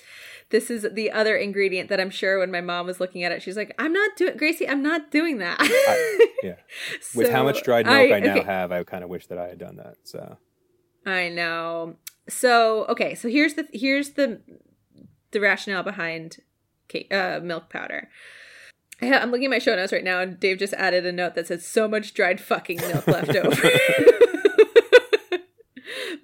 [0.51, 3.41] this is the other ingredient that I'm sure when my mom was looking at it,
[3.41, 5.57] she's like, I'm not doing, Gracie, I'm not doing that.
[5.61, 6.57] I, yeah.
[7.01, 8.43] so With how much dried milk I, I now okay.
[8.43, 9.97] have, I kind of wish that I had done that.
[10.03, 10.37] So
[11.07, 11.97] I know.
[12.29, 13.15] So, okay.
[13.15, 14.41] So here's the, here's the,
[15.31, 16.39] the rationale behind
[16.89, 18.09] cake, uh, milk powder.
[19.03, 21.47] I'm looking at my show notes right now, and Dave just added a note that
[21.47, 23.71] says, so much dried fucking milk left over.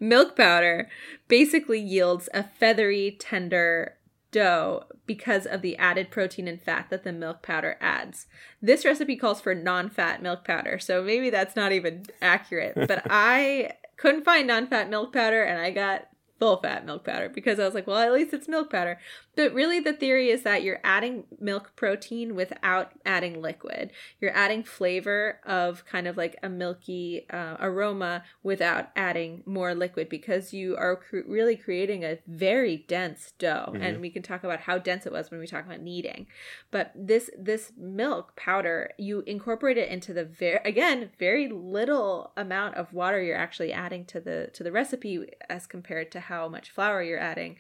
[0.01, 0.89] Milk powder
[1.29, 3.97] basically yields a feathery, tender
[4.31, 8.27] dough because of the added protein and fat that the milk powder adds.
[8.61, 13.03] This recipe calls for non fat milk powder, so maybe that's not even accurate, but
[13.11, 16.09] I couldn't find non fat milk powder and I got
[16.39, 18.99] full fat milk powder because I was like, well, at least it's milk powder.
[19.35, 23.91] But really, the theory is that you're adding milk protein without adding liquid.
[24.19, 30.09] You're adding flavor of kind of like a milky uh, aroma without adding more liquid
[30.09, 33.73] because you are cr- really creating a very dense dough.
[33.73, 33.83] Mm-hmm.
[33.83, 36.27] And we can talk about how dense it was when we talk about kneading.
[36.71, 42.77] But this this milk powder, you incorporate it into the very again very little amount
[42.77, 46.71] of water you're actually adding to the to the recipe as compared to how much
[46.71, 47.57] flour you're adding.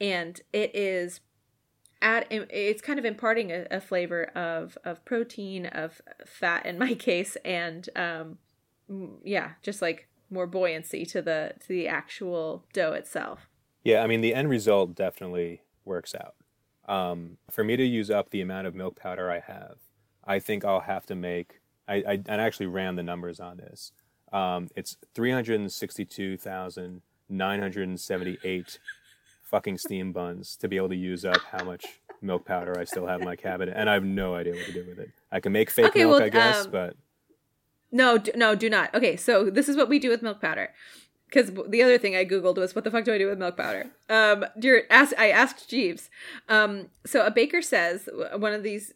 [0.00, 1.20] And it is
[2.02, 6.94] add it's kind of imparting a, a flavor of of protein of fat in my
[7.08, 8.38] case and um
[9.24, 13.48] yeah just like more buoyancy to the to the actual dough itself.
[13.82, 16.34] Yeah i mean the end result definitely works out.
[16.88, 19.78] Um, for me to use up the amount of milk powder i have
[20.24, 23.92] i think i'll have to make i i, I actually ran the numbers on this.
[24.32, 28.78] Um, it's 362000 978
[29.42, 33.06] fucking steam buns to be able to use up how much milk powder I still
[33.06, 35.10] have in my cabinet, and I have no idea what to do with it.
[35.30, 36.96] I can make fake okay, milk, well, I guess, um, but
[37.90, 38.94] no, do, no, do not.
[38.94, 40.72] Okay, so this is what we do with milk powder.
[41.28, 43.56] Because the other thing I googled was, "What the fuck do I do with milk
[43.56, 46.08] powder?" Um, dear, ask, I asked Jeeves.
[46.48, 48.94] Um, so a baker says one of these,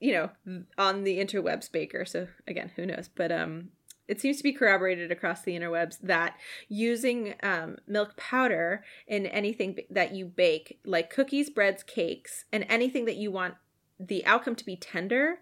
[0.00, 2.04] you know, on the interwebs baker.
[2.04, 3.08] So again, who knows?
[3.14, 3.68] But um,
[4.08, 6.36] it seems to be corroborated across the interwebs that
[6.68, 13.04] using um, milk powder in anything that you bake, like cookies, breads, cakes, and anything
[13.04, 13.54] that you want
[13.98, 15.38] the outcome to be tender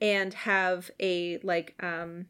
[0.00, 2.26] and have a like um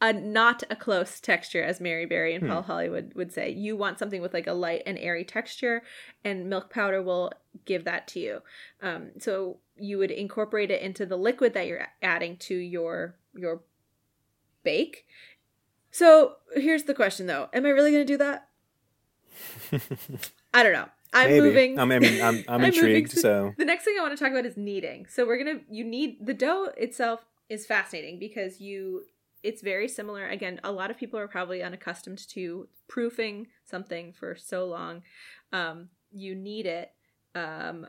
[0.00, 2.50] a not a close texture as Mary Berry and hmm.
[2.50, 3.50] Paul Hollywood would say.
[3.50, 5.82] You want something with like a light and airy texture,
[6.24, 7.32] and milk powder will
[7.64, 8.40] give that to you.
[8.82, 13.62] Um, so you would incorporate it into the liquid that you're adding to your your
[14.62, 15.06] bake.
[15.90, 17.48] So here's the question though.
[17.52, 18.48] Am I really going to do that?
[20.54, 20.88] I don't know.
[21.12, 21.40] I'm Maybe.
[21.46, 21.78] moving.
[21.78, 23.12] I'm, I'm, I'm, I'm intrigued.
[23.12, 25.06] So the next thing I want to talk about is kneading.
[25.08, 29.02] So we're gonna you knead the dough itself is fascinating because you
[29.42, 30.26] it's very similar.
[30.28, 35.02] Again, a lot of people are probably unaccustomed to proofing something for so long.
[35.52, 36.92] Um, you knead it.
[37.34, 37.86] Um,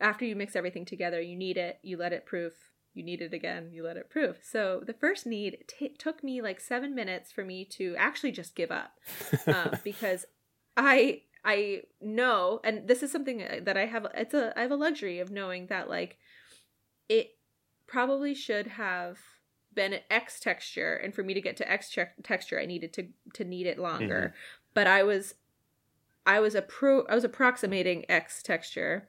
[0.00, 1.78] after you mix everything together, you knead it.
[1.82, 2.52] You let it proof.
[2.92, 3.70] You knead it again.
[3.72, 4.38] You let it proof.
[4.42, 8.56] So the first knead t- took me like seven minutes for me to actually just
[8.56, 8.98] give up
[9.46, 10.26] um, because
[10.76, 14.06] I I know, and this is something that I have.
[14.14, 16.18] It's a I have a luxury of knowing that like
[17.08, 17.36] it
[17.86, 19.18] probably should have
[19.74, 22.92] been an X texture, and for me to get to X che- texture, I needed
[22.94, 24.34] to to knead it longer.
[24.34, 24.36] Mm-hmm.
[24.74, 25.34] But I was,
[26.26, 29.08] I was a pro, I was approximating X texture,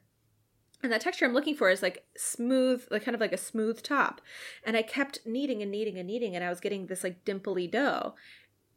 [0.84, 3.84] and that texture I'm looking for is like smooth, like kind of like a smooth
[3.84, 4.22] top.
[4.66, 7.70] And I kept kneading and kneading and kneading, and I was getting this like dimply
[7.70, 8.16] dough,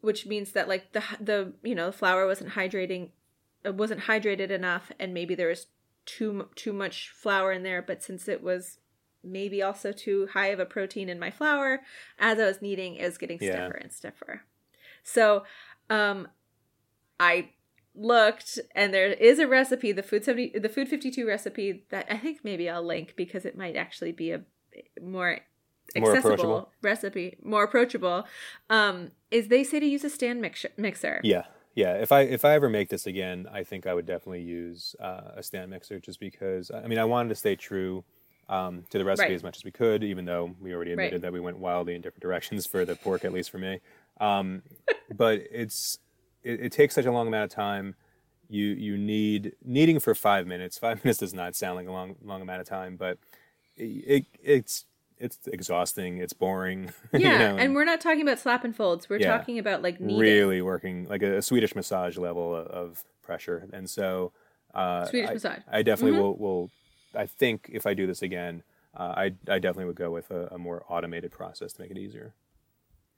[0.00, 3.10] which means that like the the you know the flour wasn't hydrating,
[3.64, 5.66] it wasn't hydrated enough, and maybe there was
[6.06, 7.82] too too much flour in there.
[7.82, 8.78] But since it was
[9.22, 11.80] maybe also too high of a protein in my flour
[12.18, 13.82] as I was kneading it was getting stiffer yeah.
[13.82, 14.42] and stiffer.
[15.02, 15.44] So
[15.88, 16.28] um
[17.18, 17.50] I
[17.94, 22.18] looked and there is a recipe, the food 70 the food 52 recipe that I
[22.18, 24.42] think maybe I'll link because it might actually be a
[25.00, 25.40] more
[25.94, 28.26] accessible more recipe, more approachable.
[28.70, 31.20] Um is they say to use a stand mix- mixer.
[31.22, 31.44] Yeah.
[31.76, 34.94] Yeah, if I if I ever make this again, I think I would definitely use
[35.00, 38.04] uh, a stand mixer just because I mean I wanted to stay true
[38.48, 39.34] um, to the recipe right.
[39.34, 41.22] as much as we could, even though we already admitted right.
[41.22, 43.80] that we went wildly in different directions for the pork, at least for me.
[44.20, 44.62] Um,
[45.16, 45.98] but it's
[46.44, 47.94] it, it, takes such a long amount of time.
[48.48, 50.78] You you need kneading for five minutes.
[50.78, 53.18] Five minutes does not sound like a long long amount of time, but
[53.76, 54.84] it, it it's
[55.18, 56.18] it's exhausting.
[56.18, 56.92] It's boring.
[57.12, 59.08] Yeah, you know, and, and, we're not talking about slap and folds.
[59.08, 60.18] We're yeah, talking about like kneading.
[60.18, 63.68] really working like a, a Swedish massage level of, of pressure.
[63.72, 64.32] And so
[64.74, 65.58] uh, Swedish I, massage.
[65.70, 66.22] I definitely mm-hmm.
[66.22, 66.70] will will
[67.14, 68.62] I think if I do this again,
[68.96, 71.98] uh, I I definitely would go with a, a, more automated process to make it
[71.98, 72.34] easier.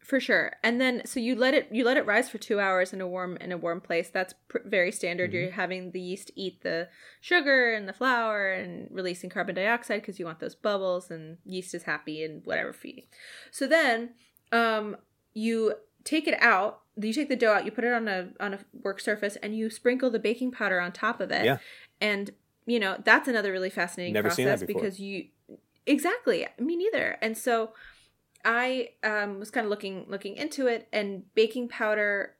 [0.06, 2.92] For sure, and then so you let it you let it rise for two hours
[2.92, 4.08] in a warm in a warm place.
[4.08, 5.30] That's pr- very standard.
[5.30, 5.36] Mm-hmm.
[5.36, 6.86] You're having the yeast eat the
[7.20, 11.74] sugar and the flour and releasing carbon dioxide because you want those bubbles, and yeast
[11.74, 13.06] is happy and whatever feeding.
[13.50, 14.10] So then,
[14.52, 14.96] um,
[15.34, 16.82] you take it out.
[16.96, 17.64] You take the dough out.
[17.64, 20.78] You put it on a on a work surface, and you sprinkle the baking powder
[20.78, 21.44] on top of it.
[21.44, 21.58] Yeah.
[22.00, 22.30] And
[22.64, 25.26] you know that's another really fascinating Never process because you
[25.84, 27.70] exactly me neither and so
[28.46, 32.36] i um, was kind of looking looking into it and baking powder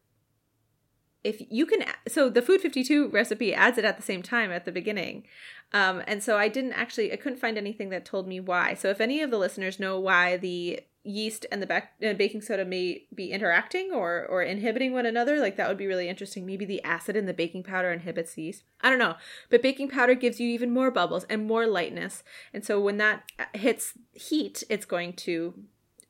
[1.26, 4.64] if you can so the food 52 recipe adds it at the same time at
[4.64, 5.24] the beginning.
[5.72, 8.74] Um, and so i didn't actually i couldn't find anything that told me why.
[8.74, 12.42] So if any of the listeners know why the yeast and the back, uh, baking
[12.42, 16.46] soda may be interacting or or inhibiting one another like that would be really interesting.
[16.46, 18.62] Maybe the acid in the baking powder inhibits yeast.
[18.80, 19.16] I don't know.
[19.50, 22.22] But baking powder gives you even more bubbles and more lightness.
[22.54, 25.54] And so when that uh, hits heat it's going to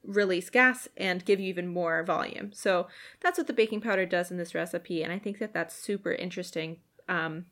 [0.07, 2.53] release gas and give you even more volume.
[2.53, 2.87] So
[3.21, 6.13] that's what the baking powder does in this recipe and i think that that's super
[6.13, 6.79] interesting.
[7.09, 7.47] Um,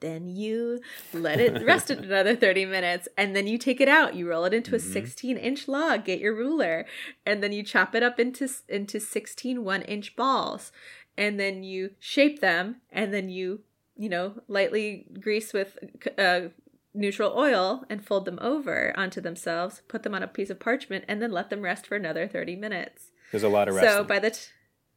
[0.00, 0.80] then you
[1.12, 4.14] let it rest it another 30 minutes and then you take it out.
[4.14, 4.92] You roll it into a mm-hmm.
[4.92, 6.04] 16 inch log.
[6.04, 6.86] Get your ruler.
[7.24, 10.72] And then you chop it up into into 16 one inch balls.
[11.16, 13.60] And then you shape them and then you
[13.96, 15.78] you know lightly grease with
[16.18, 16.48] uh,
[16.96, 21.04] neutral oil and fold them over onto themselves put them on a piece of parchment
[21.06, 23.92] and then let them rest for another 30 minutes there's a lot of resting.
[23.92, 24.48] so by the t-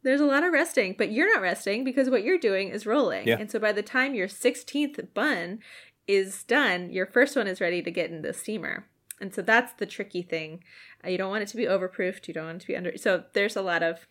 [0.03, 3.27] there's a lot of resting, but you're not resting because what you're doing is rolling.
[3.27, 3.37] Yeah.
[3.39, 5.59] And so by the time your 16th bun
[6.07, 8.85] is done, your first one is ready to get in the steamer.
[9.19, 10.63] And so that's the tricky thing.
[11.05, 12.27] You don't want it to be overproofed.
[12.27, 12.97] You don't want it to be under.
[12.97, 14.07] So there's a lot of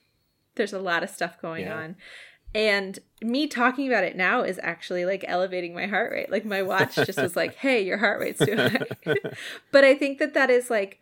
[0.57, 1.77] there's a lot of stuff going yeah.
[1.77, 1.97] on.
[2.55, 6.31] And me talking about it now is actually like elevating my heart rate.
[6.31, 8.81] Like my watch just was like, "Hey, your heart rate's too high."
[9.73, 11.01] but I think that that is like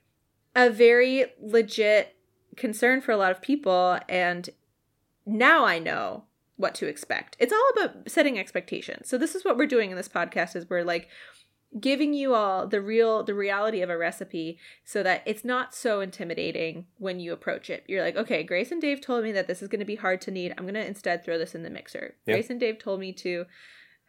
[0.55, 2.17] a very legit
[2.57, 4.49] concern for a lot of people and
[5.27, 6.25] now I know
[6.57, 7.37] what to expect.
[7.39, 9.09] It's all about setting expectations.
[9.09, 11.09] So this is what we're doing in this podcast is we're like
[11.81, 16.01] giving you all the real the reality of a recipe so that it's not so
[16.01, 17.85] intimidating when you approach it.
[17.87, 20.21] You're like, "Okay, Grace and Dave told me that this is going to be hard
[20.23, 20.55] to knead.
[20.57, 23.47] I'm going to instead throw this in the mixer." Grace and Dave told me to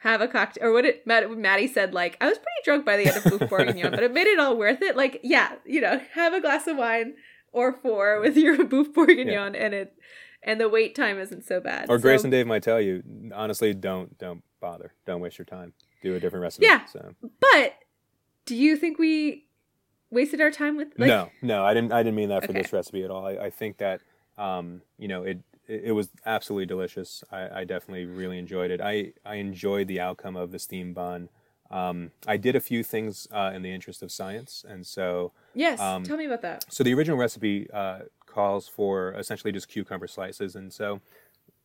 [0.01, 2.97] have a cocktail or what it Matt, Maddie said like I was pretty drunk by
[2.97, 4.95] the end of Boeuf Bourguignon, but it made it all worth it.
[4.95, 7.15] Like, yeah, you know, have a glass of wine
[7.51, 9.59] or four with your Boeuf Bourguignon yeah.
[9.59, 9.93] and it
[10.43, 11.89] and the wait time isn't so bad.
[11.89, 13.03] Or so, Grace and Dave might tell you,
[13.33, 14.93] honestly, don't don't bother.
[15.05, 15.73] Don't waste your time.
[16.01, 16.65] Do a different recipe.
[16.65, 16.85] Yeah.
[16.85, 17.15] So.
[17.39, 17.75] But
[18.45, 19.45] do you think we
[20.09, 20.89] wasted our time with?
[20.97, 21.07] Like...
[21.07, 21.91] No, no, I didn't.
[21.91, 22.61] I didn't mean that for okay.
[22.61, 23.25] this recipe at all.
[23.25, 24.01] I, I think that
[24.37, 25.81] um, you know it, it.
[25.85, 27.23] It was absolutely delicious.
[27.31, 28.79] I, I definitely really enjoyed it.
[28.79, 31.29] I, I enjoyed the outcome of the steam bun.
[31.69, 35.81] Um, I did a few things uh, in the interest of science, and so yes,
[35.81, 36.65] um, tell me about that.
[36.69, 40.55] So the original recipe uh, calls for essentially just cucumber slices.
[40.55, 41.01] And so,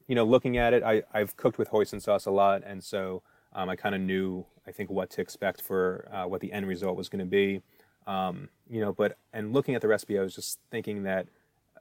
[0.08, 3.22] you know, looking at it, I, I've cooked with hoisin sauce a lot, and so
[3.54, 6.66] um, I kind of knew, I think, what to expect for uh, what the end
[6.66, 7.62] result was going to be.
[8.06, 11.26] Um, you know, but and looking at the recipe, I was just thinking that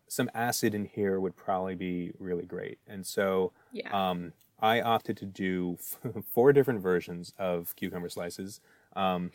[0.07, 2.77] some acid in here would probably be really great.
[2.87, 3.89] And so Yeah.
[4.09, 5.77] um, I opted to do
[6.33, 8.59] four different versions of cucumber slices,
[8.95, 9.31] um,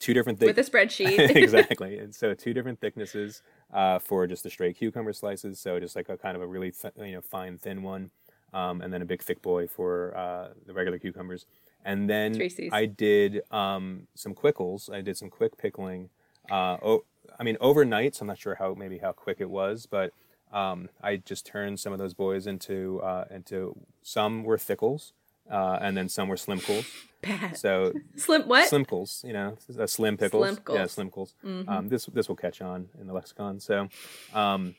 [0.00, 1.30] two different thick- With a spreadsheet.
[1.36, 1.98] exactly.
[1.98, 3.42] And so two different thicknesses
[3.72, 5.60] uh, for just the straight cucumber slices.
[5.60, 8.10] So just like a kind of a really th- you know fine thin one,
[8.52, 11.46] um, and then a big thick boy for uh, the regular cucumbers.
[11.84, 12.72] And then Cs.
[12.72, 14.90] I did um, some quickles.
[14.92, 16.10] I did some quick pickling.
[16.50, 17.04] Uh, oh,
[17.38, 18.16] I mean overnight.
[18.16, 20.12] So I'm not sure how maybe how quick it was, but
[20.52, 25.12] um, I just turned some of those boys into uh, into some were thickles,
[25.50, 26.86] uh, and then some were slimkles.
[27.22, 27.56] Bad.
[27.56, 28.70] So Slim what?
[28.70, 30.58] Slimkles, you know, uh, slim pickles.
[30.58, 30.74] Slimkles.
[30.74, 31.34] Yeah, slimkles.
[31.44, 31.68] Mhm.
[31.68, 33.60] Um, this this will catch on in the lexicon.
[33.60, 33.88] So,
[34.32, 34.74] um,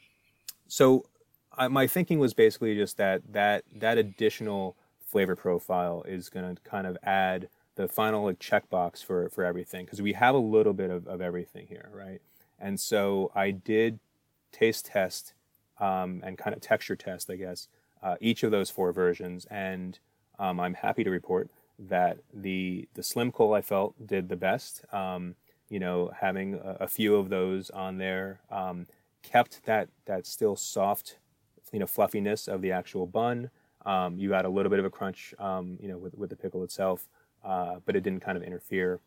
[0.68, 1.06] so
[1.60, 6.62] I, my thinking was basically just that that that additional flavor profile is going to
[6.64, 10.74] kind of add the final like checkbox for for everything because we have a little
[10.74, 12.22] bit of, of everything here, right?
[12.60, 14.00] And so I did
[14.52, 15.34] taste test
[15.80, 17.68] um, and kind of texture test, I guess,
[18.04, 20.00] uh, each of those four versions, and
[20.40, 21.50] um, I'm happy to report
[21.80, 24.84] that the the slimkle I felt did the best.
[24.94, 25.36] Um,
[25.70, 28.88] you know, having a, a few of those on there um,
[29.24, 31.18] kept that that still soft,
[31.72, 33.50] you know, fluffiness of the actual bun.
[33.86, 36.36] Um, you got a little bit of a crunch, um, you know, with with the
[36.36, 37.08] pickle itself,
[37.44, 39.00] uh, but it didn't kind of interfere.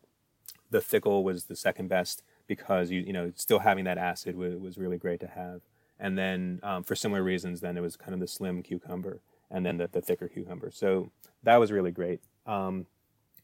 [0.71, 4.57] The thickle was the second best because you you know still having that acid was,
[4.57, 5.61] was really great to have.
[5.99, 9.21] And then um, for similar reasons, then it was kind of the slim cucumber
[9.53, 10.71] and then the, the thicker cucumber.
[10.73, 11.13] So
[11.45, 12.21] that was really great.
[12.47, 12.87] Um,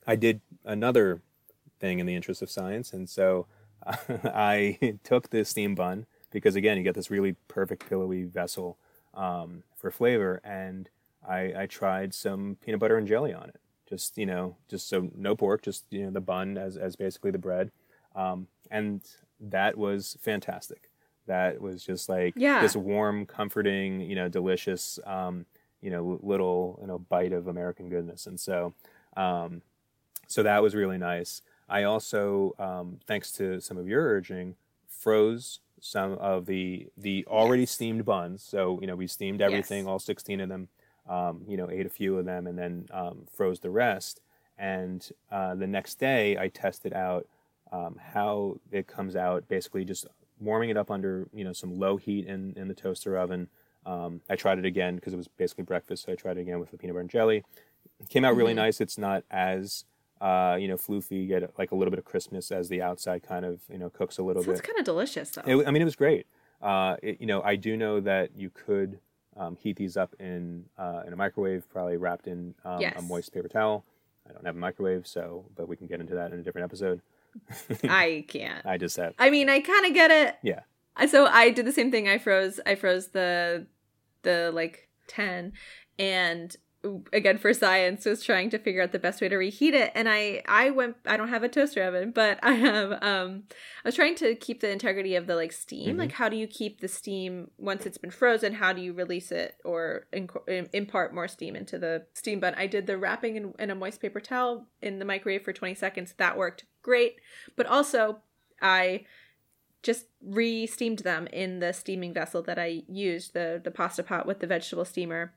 [0.07, 1.21] I did another
[1.79, 3.47] thing in the interest of science, and so
[3.87, 8.79] I took the steam bun because again, you get this really perfect pillowy vessel
[9.19, 10.89] um, for flavor, and
[11.29, 13.61] I, I tried some peanut butter and jelly on it.
[13.89, 17.31] Just you know, just so no pork, just you know the bun as as basically
[17.31, 17.71] the bread,
[18.15, 19.03] um, and
[19.41, 20.91] that was fantastic.
[21.27, 22.63] That was just like Yeah.
[22.63, 25.47] this warm, comforting, you know, delicious, um,
[25.83, 28.75] you know, little you know bite of American goodness, and so
[29.17, 29.63] um,
[30.27, 31.43] so that was really nice.
[31.69, 34.57] I also, um, thanks to some of your urging,
[34.89, 37.71] froze some of the the already Yes.
[37.73, 38.43] steamed buns.
[38.43, 39.89] So you know we steamed everything, Yes.
[39.89, 40.69] all sixteen of them.
[41.09, 44.21] Um, you know, ate a few of them and then um, froze the rest.
[44.59, 47.27] And uh, the next day, I tested out
[47.73, 49.49] um, how it comes out.
[49.49, 50.07] Basically, just
[50.41, 53.49] warming it up under you know some low heat in in the toaster oven.
[53.87, 56.61] Um, I tried it again because it was basically breakfast, so I tried it again
[56.61, 57.45] with the peanut butter and jelly.
[58.01, 58.57] It came out really Mhm.
[58.57, 58.81] nice.
[58.83, 59.85] It's not as
[60.21, 61.23] uh, you know floofy.
[61.23, 63.91] You get like a little bit of crispness as the outside kind of you know
[63.91, 64.59] cooks a little Sounds bit.
[64.59, 65.43] It's kind of delicious though.
[65.47, 66.27] It, I mean, it was great.
[66.61, 68.99] Uh, it, you know, I do know that you could
[69.37, 73.33] um, heat these up in uh, in a microwave, probably wrapped in um, a moist
[73.33, 73.85] paper towel.
[74.29, 76.65] I don't have a microwave, so but we can get into that in a different
[76.65, 77.01] episode.
[77.85, 78.65] I can't.
[78.67, 80.37] I just have I mean, I kind of get it.
[80.43, 80.61] Yeah.
[81.07, 82.09] So I did the same thing.
[82.09, 82.59] I froze.
[82.67, 83.67] I froze the
[84.23, 85.53] the like ten,
[85.99, 86.57] and
[87.13, 89.91] again for science was trying to figure out the best way to reheat it.
[89.95, 90.97] And I I went.
[91.07, 92.93] I don't have a toaster oven, but I have.
[93.03, 93.45] Um,
[93.85, 95.97] I was trying to keep the integrity of the like steam.
[95.97, 95.99] Mhm.
[95.99, 98.55] Like, how do you keep the steam once it's been frozen?
[98.55, 102.55] How do you release it or inc- impart more steam into the steam bun?
[102.57, 105.75] I did the wrapping in, in a moist paper towel in the microwave for twenty
[105.75, 106.15] seconds.
[106.19, 107.17] That worked great.
[107.57, 108.19] But also,
[108.63, 109.05] I
[109.83, 114.41] just re-steamed them in the steaming vessel that I used, the the pasta pot with
[114.41, 115.33] the vegetable steamer,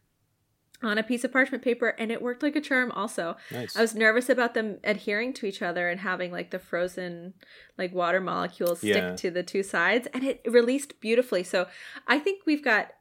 [0.83, 2.91] on a piece of parchment paper, and it worked like a charm.
[2.91, 3.75] Also, nice.
[3.77, 7.33] I was nervous about them adhering to each other and having like the frozen
[7.77, 9.15] like water molecules stick Yeah.
[9.15, 11.43] to the two sides, and it released beautifully.
[11.43, 11.67] So
[12.07, 12.91] I think we've got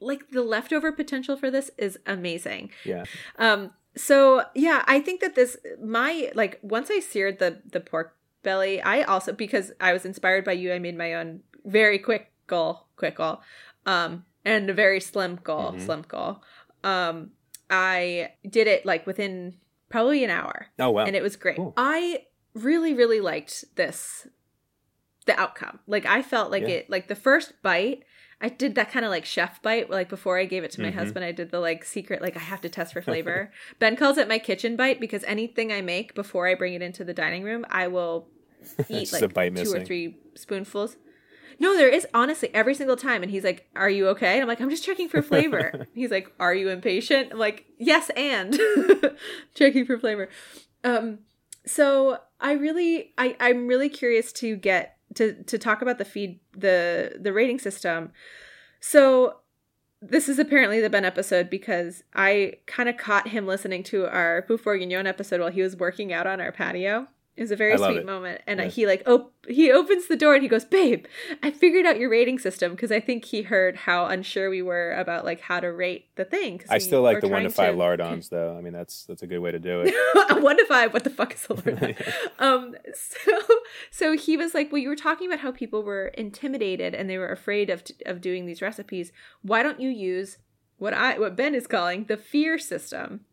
[0.00, 2.70] like the leftover potential for this is amazing.
[2.84, 3.04] yeah,
[3.38, 8.16] Um, so yeah, I think that this my like once I seared the the pork
[8.42, 12.32] belly, I also because I was inspired by you, I made my own very quick
[12.48, 13.40] goal, quickle,
[13.86, 15.86] um, and a very slimkle, Mhm.
[15.86, 16.40] slimkle.
[16.84, 17.30] Um,
[17.70, 19.56] I did it like within
[19.88, 21.56] probably an hour, oh wow, and it was great.
[21.56, 21.74] Cool.
[21.76, 22.24] I
[22.54, 24.26] really really liked this
[25.26, 25.78] the outcome.
[25.86, 26.68] Like I felt like Yeah.
[26.70, 28.04] it like the first bite
[28.44, 30.90] I did that kind of like chef bite like before I gave it to my
[30.90, 30.94] Mhm.
[30.94, 33.52] husband I did the like secret like I have to test for flavor.
[33.78, 37.04] ben calls it my kitchen bite because anything I make before I bring it into
[37.04, 38.28] the dining room I will
[38.88, 39.80] eat like two missing.
[39.80, 40.96] or three spoonfuls.
[41.62, 44.48] No, there is honestly every single time and he's like, "Are you okay?" And I'm
[44.48, 48.58] like, "I'm just checking for flavor." he's like, "Are you impatient?" I'm like, "Yes, and
[49.54, 50.28] checking for flavor."
[50.82, 51.20] Um
[51.64, 56.40] so I really I I'm really curious to get to to talk about the feed
[56.52, 58.10] the the rating system
[58.80, 59.36] So
[60.00, 64.44] this is apparently the Ben episode because I kind of caught him listening to our
[64.48, 67.06] Boeuf Bourguignon episode while he was working out on our patio.
[67.34, 68.04] It was a very sweet it.
[68.06, 68.66] moment, and Yeah.
[68.66, 71.06] he like op- he opens the door and he goes, "Babe,
[71.42, 74.92] I figured out your rating system because I think he heard how unsure we were
[74.92, 78.28] about like how to rate the thing." I still like the one to five lardons,
[78.28, 78.54] though.
[78.56, 80.42] I mean, that's that's a good way to do it.
[80.42, 80.92] one to five.
[80.92, 81.94] What the fuck is a lardon?
[82.38, 82.76] um.
[82.94, 83.38] So
[83.90, 87.16] so he was like, "Well, you were talking about how people were intimidated and they
[87.16, 89.10] were afraid of of doing these recipes.
[89.40, 90.36] Why don't you use
[90.76, 93.24] what I what Ben is calling the fear system?"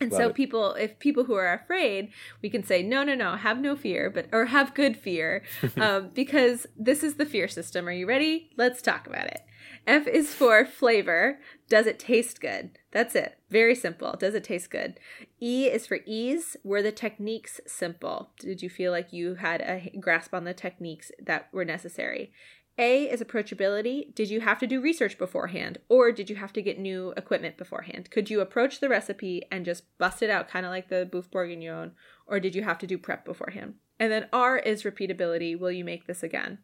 [0.00, 0.34] And Love so it.
[0.34, 2.10] people if people who are afraid,
[2.42, 5.42] we can say no no no, have no fear, but or have good fear.
[5.76, 7.86] um, because this is the fear system.
[7.86, 8.50] Are you ready?
[8.56, 9.42] Let's talk about it.
[9.86, 11.38] F is for flavor.
[11.68, 12.78] Does it taste good?
[12.92, 13.38] That's it.
[13.50, 14.16] Very simple.
[14.18, 14.98] Does it taste good?
[15.40, 16.56] E is for ease.
[16.64, 18.30] Were the techniques simple?
[18.38, 22.32] Did you feel like you had a grasp on the techniques that were necessary?
[22.80, 24.12] A is approachability.
[24.14, 27.58] Did you have to do research beforehand or did you have to get new equipment
[27.58, 28.10] beforehand?
[28.10, 31.30] Could you approach the recipe and just bust it out kind of like the Boeuf
[31.30, 31.92] Bourguignon
[32.26, 33.74] or did you have to do prep beforehand?
[33.98, 35.58] And then R is repeatability.
[35.58, 36.58] Will you make this again?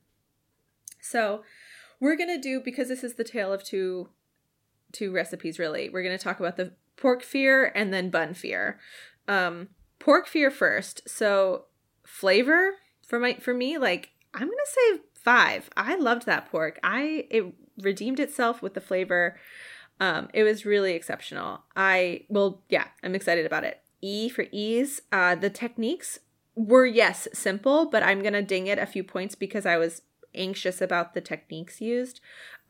[1.02, 1.42] So,
[2.00, 4.08] we're going to do because this is the tale of two
[4.92, 5.90] two recipes really.
[5.90, 8.80] We're going to talk about the pork fear and then bun fear.
[9.28, 11.08] Um pork fear first.
[11.08, 11.66] So,
[12.06, 15.70] flavor for my for me like I'm going to say 5.
[15.76, 16.78] I loved that pork.
[16.84, 17.52] I it
[17.82, 19.36] redeemed itself with the flavor.
[19.98, 21.64] Um it was really exceptional.
[21.74, 23.80] I well yeah, I'm excited about it.
[24.00, 25.02] E for ease.
[25.10, 26.20] Uh the techniques
[26.54, 30.02] were yes, simple, but I'm to ding it a few points because I was
[30.32, 32.20] anxious about the techniques used.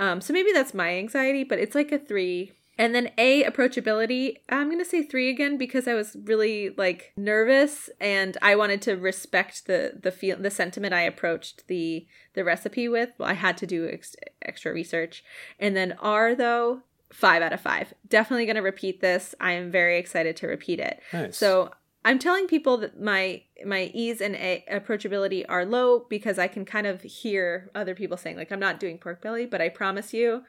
[0.00, 2.52] Um, so maybe that's my anxiety, but it's like a three.
[2.78, 4.38] And then A, approachability.
[4.48, 8.82] I'm going to say three again because I was really like nervous and I wanted
[8.82, 13.10] to respect the the feel the sentiment I approached the the recipe with.
[13.18, 15.24] Well, I had to do ex- extra research.
[15.58, 17.94] And then R though, five out of five.
[18.08, 19.34] Definitely going to repeat this.
[19.40, 21.00] I am very excited to repeat it.
[21.12, 21.36] Nice.
[21.36, 21.70] So
[22.04, 26.64] I'm telling people that my my ease and a- approachability are low because I can
[26.64, 30.12] kind of hear other people saying like I'm not doing pork belly, but I promise
[30.12, 30.42] you,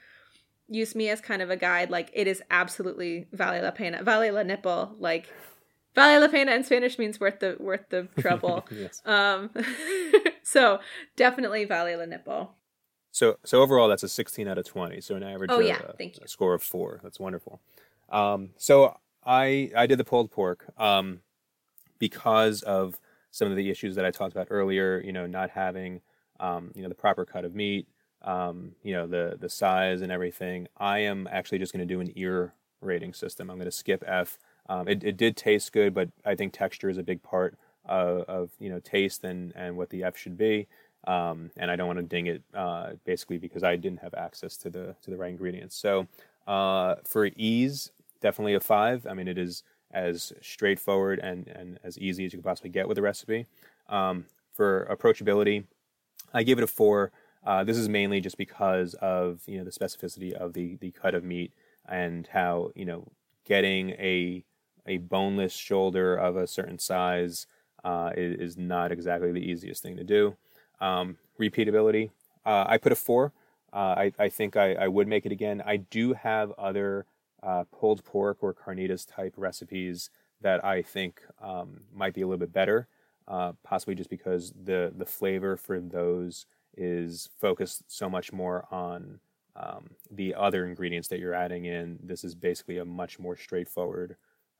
[0.69, 1.89] use me as kind of a guide.
[1.89, 4.95] Like it is absolutely vale la pena, vale la nipple.
[4.99, 5.27] Like
[5.95, 8.65] vale la pena in Spanish means worth the worth the trouble.
[8.71, 9.01] yes.
[9.05, 9.49] um,
[10.43, 10.79] so
[11.15, 12.51] definitely vale la nipple.
[13.11, 15.01] So so overall, that's a 16 out of 20.
[15.01, 15.49] So an average.
[15.51, 15.79] Oh, of, yeah.
[15.87, 16.21] uh, Thank you.
[16.23, 16.99] a score of four.
[17.03, 17.61] That's wonderful.
[18.09, 18.95] Um, so
[19.25, 21.21] I I did the pulled pork um,
[21.99, 22.99] because of
[23.31, 25.01] some of the issues that I talked about earlier.
[25.03, 26.01] You know, not having
[26.39, 27.87] um, you know the proper cut of meat.
[28.23, 30.67] Um, you know the the size and everything.
[30.77, 33.49] I am actually just going to do an ear rating system.
[33.49, 34.37] I'm going to skip F.
[34.69, 37.55] Um, it, it did taste good, but I think texture is a big part
[37.85, 40.67] of, of you know taste and, and what the F should be.
[41.05, 44.57] Um, and I don't want to ding it uh, basically because I didn't have access
[44.57, 45.75] to the to the right ingredients.
[45.75, 46.07] So
[46.47, 47.91] uh, for ease,
[48.21, 49.07] definitely a five.
[49.07, 52.87] I mean, it is as straightforward and, and as easy as you could possibly get
[52.87, 53.45] with a recipe.
[53.87, 55.63] Um, for approachability,
[56.33, 57.11] I give it a four.
[57.47, 61.15] Uh, this is mainly just because of you know the specificity of the the cut
[61.15, 61.53] of meat
[61.87, 63.07] and how you know
[63.45, 64.43] getting a
[64.85, 67.47] a boneless shoulder of a certain size
[67.85, 70.35] uh, is, is not exactly the easiest thing to do.
[70.81, 72.09] Um, repeatability,
[72.45, 73.31] uh, I put a four.
[73.71, 75.63] Uh, I, I think I, I would make it again.
[75.65, 77.05] I do have other
[77.43, 80.09] uh, pulled pork or carnitas type recipes
[80.41, 82.87] that I think um, might be a little bit better,
[83.25, 86.45] uh, possibly just because the the flavor for those
[86.77, 89.19] is focused so much more on
[89.55, 91.99] um, the other ingredients that you're adding in.
[92.01, 94.15] This is basically a much more straightforward,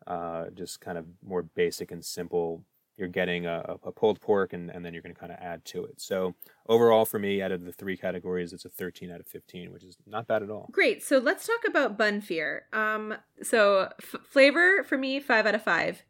[0.07, 2.63] uh, just kind of more basic and simple.
[2.97, 5.63] You're getting a, a pulled pork, and, and then you're going to kind of add
[5.65, 6.01] to it.
[6.01, 6.33] So
[6.67, 9.83] overall, for me, out of the three categories, it's a 13 out of 15, which
[9.83, 10.67] is not bad at all.
[10.71, 11.03] Great.
[11.03, 12.65] So let's talk about bun fear.
[12.73, 13.13] Um,
[13.43, 16.03] so f- flavor for me, five out of five.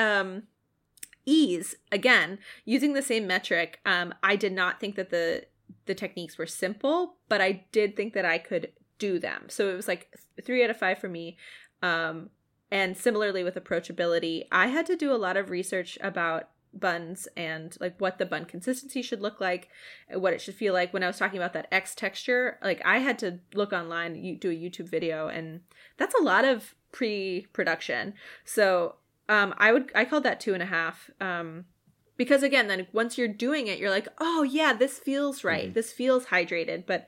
[0.00, 0.44] Um,
[1.28, 3.80] ease again, using the same metric.
[3.84, 5.44] Um, I did not think that the
[5.84, 9.44] the techniques were simple, but I did think that I could do them.
[9.48, 11.36] So it was like three out of five for me.
[11.82, 12.30] Um,
[12.70, 17.76] and similarly with approachability, I had to do a lot of research about buns and
[17.80, 19.68] like what the bun consistency should look like
[20.12, 22.98] what it should feel like when i was talking about that x texture like i
[22.98, 25.60] had to look online you do a youtube video and
[25.96, 28.12] that's a lot of pre-production
[28.44, 28.96] so
[29.28, 31.64] um i would i called that two and a half um
[32.16, 35.74] because again then once you're doing it you're like oh yeah this feels right Mhm.
[35.74, 37.06] this feels hydrated but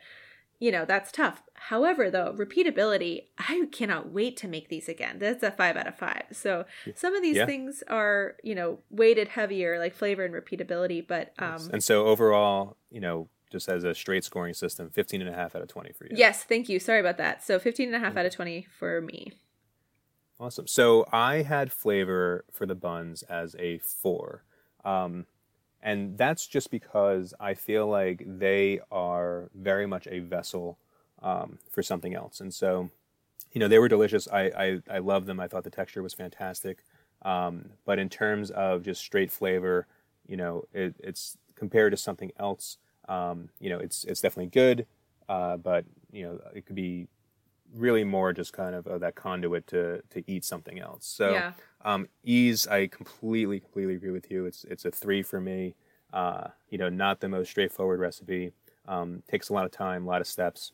[0.59, 5.43] you know that's tough however though repeatability i cannot wait to make these again that's
[5.43, 6.65] a five out of five so
[6.95, 7.47] some of these Yeah.
[7.47, 12.77] things are you know weighted heavier like flavor and repeatability but um and so overall,
[12.91, 15.93] you know, just as a straight scoring system, 15 and a half out of 20
[15.93, 16.11] for you.
[16.15, 16.79] Yes, thank you.
[16.79, 17.43] Sorry about that.
[17.43, 19.33] So 15 and a half out of 20 for me.
[20.41, 20.67] Awesome.
[20.67, 24.43] So I had flavor for the buns as a four.
[24.87, 25.27] Um,
[25.83, 30.79] and that's just because I feel like they are very much a vessel
[31.23, 32.41] um, for something else.
[32.41, 32.91] And so,
[33.53, 34.29] you know, they were delicious.
[34.29, 35.41] I, I, I love them.
[35.41, 36.79] I thought the texture was fantastic.
[37.23, 39.87] Um, but in terms of just straight flavor,
[40.29, 42.79] you know, it, it's compared to something else.
[43.09, 44.87] Um, you know, it's it's definitely good,
[45.29, 47.09] uh, but you know, it could be
[47.75, 51.07] really more just kind of uh, that conduit to to eat something else.
[51.07, 51.53] So, Yeah.
[51.83, 54.47] um, ease, I completely completely agree with you.
[54.47, 55.77] It's it's a three for me.
[56.13, 58.53] Uh, you know, not the most straightforward recipe.
[58.87, 60.73] Um, takes a lot of time, a lot of steps.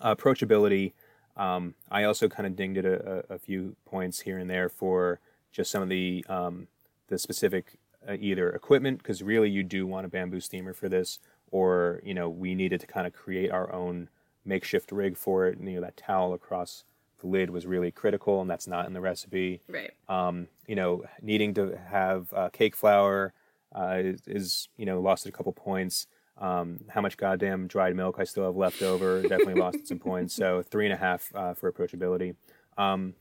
[0.00, 0.92] Uh, approachability.
[1.36, 4.68] Um, I also kind of dinged it a, a, a few points here and there
[4.68, 5.20] for
[5.52, 6.68] just some of the um,
[7.08, 11.18] the specific uh, either equipment because really you do want a bamboo steamer for this,
[11.50, 14.08] or you know we needed to kind of create our own
[14.46, 15.58] makeshift rig for it.
[15.58, 16.84] And, you know that towel across
[17.20, 19.60] the lid was really critical, and that's not in the recipe.
[19.68, 19.90] Right.
[20.08, 23.32] Um, you know, needing to have uh, cake flour
[23.74, 26.06] uh, is, is you know lost at a couple points.
[26.38, 30.34] Um, how much goddamn dried milk I still have left over definitely lost some points.
[30.34, 32.34] So three and a half uh, for approachability.
[32.76, 33.14] Um,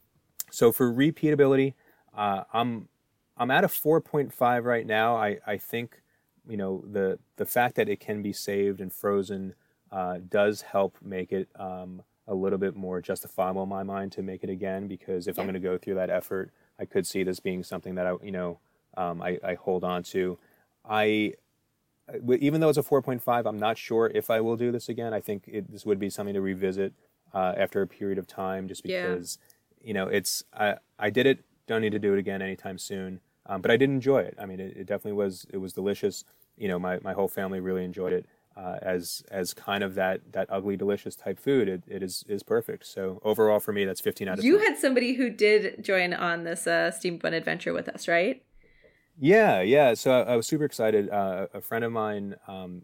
[0.52, 1.74] so for repeatability,
[2.16, 2.90] uh, I'm
[3.38, 5.16] I'm at a 4.5 right now.
[5.16, 6.02] I, I think
[6.48, 9.56] you know the the fact that it can be saved and frozen
[9.92, 14.22] uh, does help make it um, a little bit more justifiable in my mind to
[14.22, 17.24] make it again because if I'm going to go through that effort, I could see
[17.24, 18.60] this being something that I you know
[18.98, 20.38] um, I, I hold on to.
[20.88, 21.34] I
[22.12, 25.14] w- even though it's a 4.5, I'm not sure if I will do this again.
[25.14, 26.94] I think it, this would be something to revisit
[27.34, 29.02] uh, after a period of time, just Yeah.
[29.02, 29.38] because
[29.82, 31.44] you know it's I I did it.
[31.68, 33.20] Don't need to do it again anytime soon.
[33.48, 34.36] Um, but I did enjoy it.
[34.40, 35.46] I mean, it, it definitely was.
[35.52, 36.24] It was delicious.
[36.58, 38.26] You know, my, my whole family really enjoyed it
[38.58, 41.68] uh, as as kind of that that ugly delicious type food.
[41.68, 42.86] It, it is is perfect.
[42.86, 44.66] So overall for me, that's 15 out of You 20.
[44.70, 48.42] had somebody who did join on this uh, steam bun adventure with us, right?
[49.18, 49.94] Yeah, yeah.
[49.94, 51.10] So I, I was super excited.
[51.10, 52.82] Uh, a friend of mine um,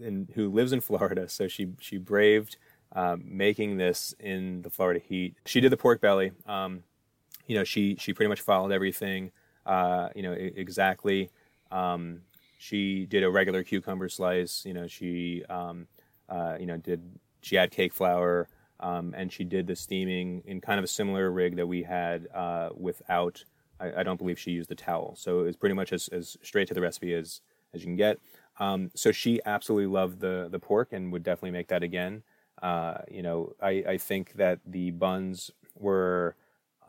[0.00, 2.56] in, who lives in Florida, so she she braved
[2.92, 5.36] um, making this in the Florida heat.
[5.46, 6.32] She did the pork belly.
[6.46, 6.84] Um,
[7.46, 9.30] you know, she she pretty much followed everything.
[9.66, 11.30] Uh, you know, e- exactly.
[11.70, 12.20] Um,
[12.58, 14.64] she did a regular cucumber slice.
[14.64, 15.86] You know, she um,
[16.28, 17.02] uh, you know did
[17.42, 18.48] she had cake flour.
[18.80, 22.26] Um, and she did the steaming in kind of a similar rig that we had
[22.34, 23.44] uh, without
[23.80, 25.14] I, I don't believe she used the towel.
[25.16, 27.40] So it was pretty much as, as straight to the recipe as,
[27.72, 28.18] as you can get.
[28.58, 32.22] Um, so she absolutely loved the, the pork and would definitely make that again.
[32.62, 36.36] Uh, you know, I, I think that the buns were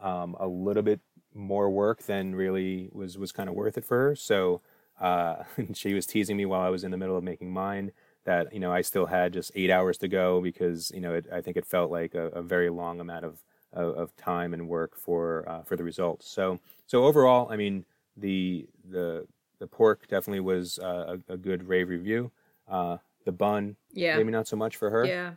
[0.02, 1.00] um, a little bit
[1.34, 4.16] more work than really was, was kind of worth it for her.
[4.16, 4.62] So
[5.00, 5.44] uh,
[5.74, 7.92] she was teasing me while I was in the middle of making mine
[8.26, 11.28] that, you know, I still had just eight hours to go because, you know, it,
[11.32, 14.68] I think it felt like a, a very long amount of, of, of time and
[14.68, 16.28] work for uh, for the results.
[16.30, 17.86] So so overall, I mean
[18.18, 19.28] the the
[19.60, 22.32] the pork definitely was uh, a, a good rave review.
[22.68, 24.18] Uh, the bun, Yeah.
[24.18, 25.06] maybe not so much for her.
[25.06, 25.34] Yeah.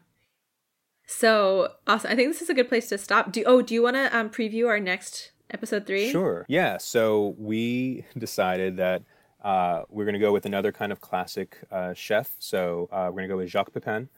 [1.07, 2.11] So awesome.
[2.11, 3.33] I think this is a good place to stop.
[3.33, 6.11] Do oh, do you want to um, preview our next episode three?
[6.11, 6.45] Sure.
[6.49, 6.77] Yeah.
[6.79, 9.03] So we decided that
[9.49, 12.37] uh, we're going to go with another kind of classic uh, chef.
[12.39, 14.11] So uh, we're going to go with Jacques Pepin.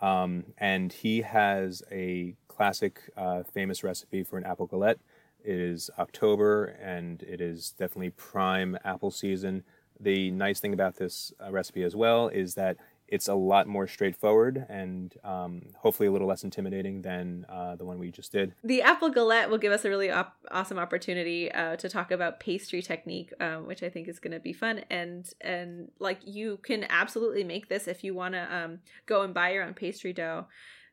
[0.00, 4.98] Um, and he has a classic, uh, famous recipe for an apple galette.
[5.44, 9.62] It is October, and it is definitely prime apple season.
[10.00, 12.78] The nice thing about this uh, recipe as well is that
[13.08, 17.84] it's a lot more straightforward and um, hopefully a little less intimidating than uh, the
[17.84, 18.54] one we just did.
[18.62, 22.40] The apple galette will give us a really op- awesome opportunity uh, to talk about
[22.40, 24.82] pastry technique, um, which I think is going to be fun.
[24.90, 29.32] And and like you can absolutely make this if you want to um, go and
[29.32, 30.46] buy your own pastry dough.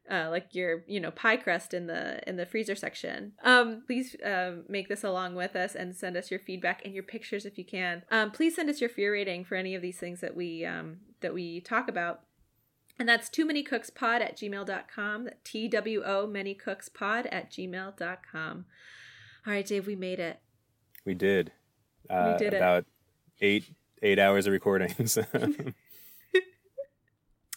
[0.10, 4.15] Uh, like your you know pie crust in the in the freezer section um please
[4.23, 7.57] um, make this along with us and send us your feedback and your pictures if
[7.57, 10.36] you can um please send us your fear rating for any of these things that
[10.36, 12.19] we um that we talk about
[12.99, 18.65] and that's too many cooks pod at gmail.com t-w-o many cooks pod at gmail.com
[19.48, 20.40] all right dave we made it
[21.03, 21.52] We did.
[22.10, 22.57] Uh, did it.
[22.57, 22.86] about
[23.41, 23.72] eight
[24.03, 25.18] eight hours of recordings.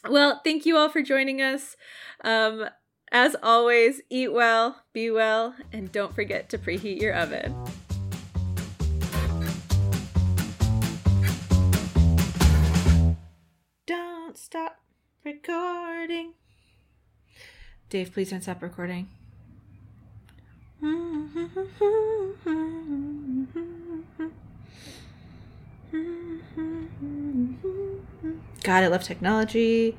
[0.09, 1.77] well thank you all for joining us.
[2.23, 2.69] Um
[3.11, 7.55] as always eat well be well and don't forget to preheat your oven.
[13.87, 14.81] Don't stop
[15.25, 16.35] recording.
[17.89, 19.09] Dave please don't stop recording
[28.63, 29.97] God, I love technology.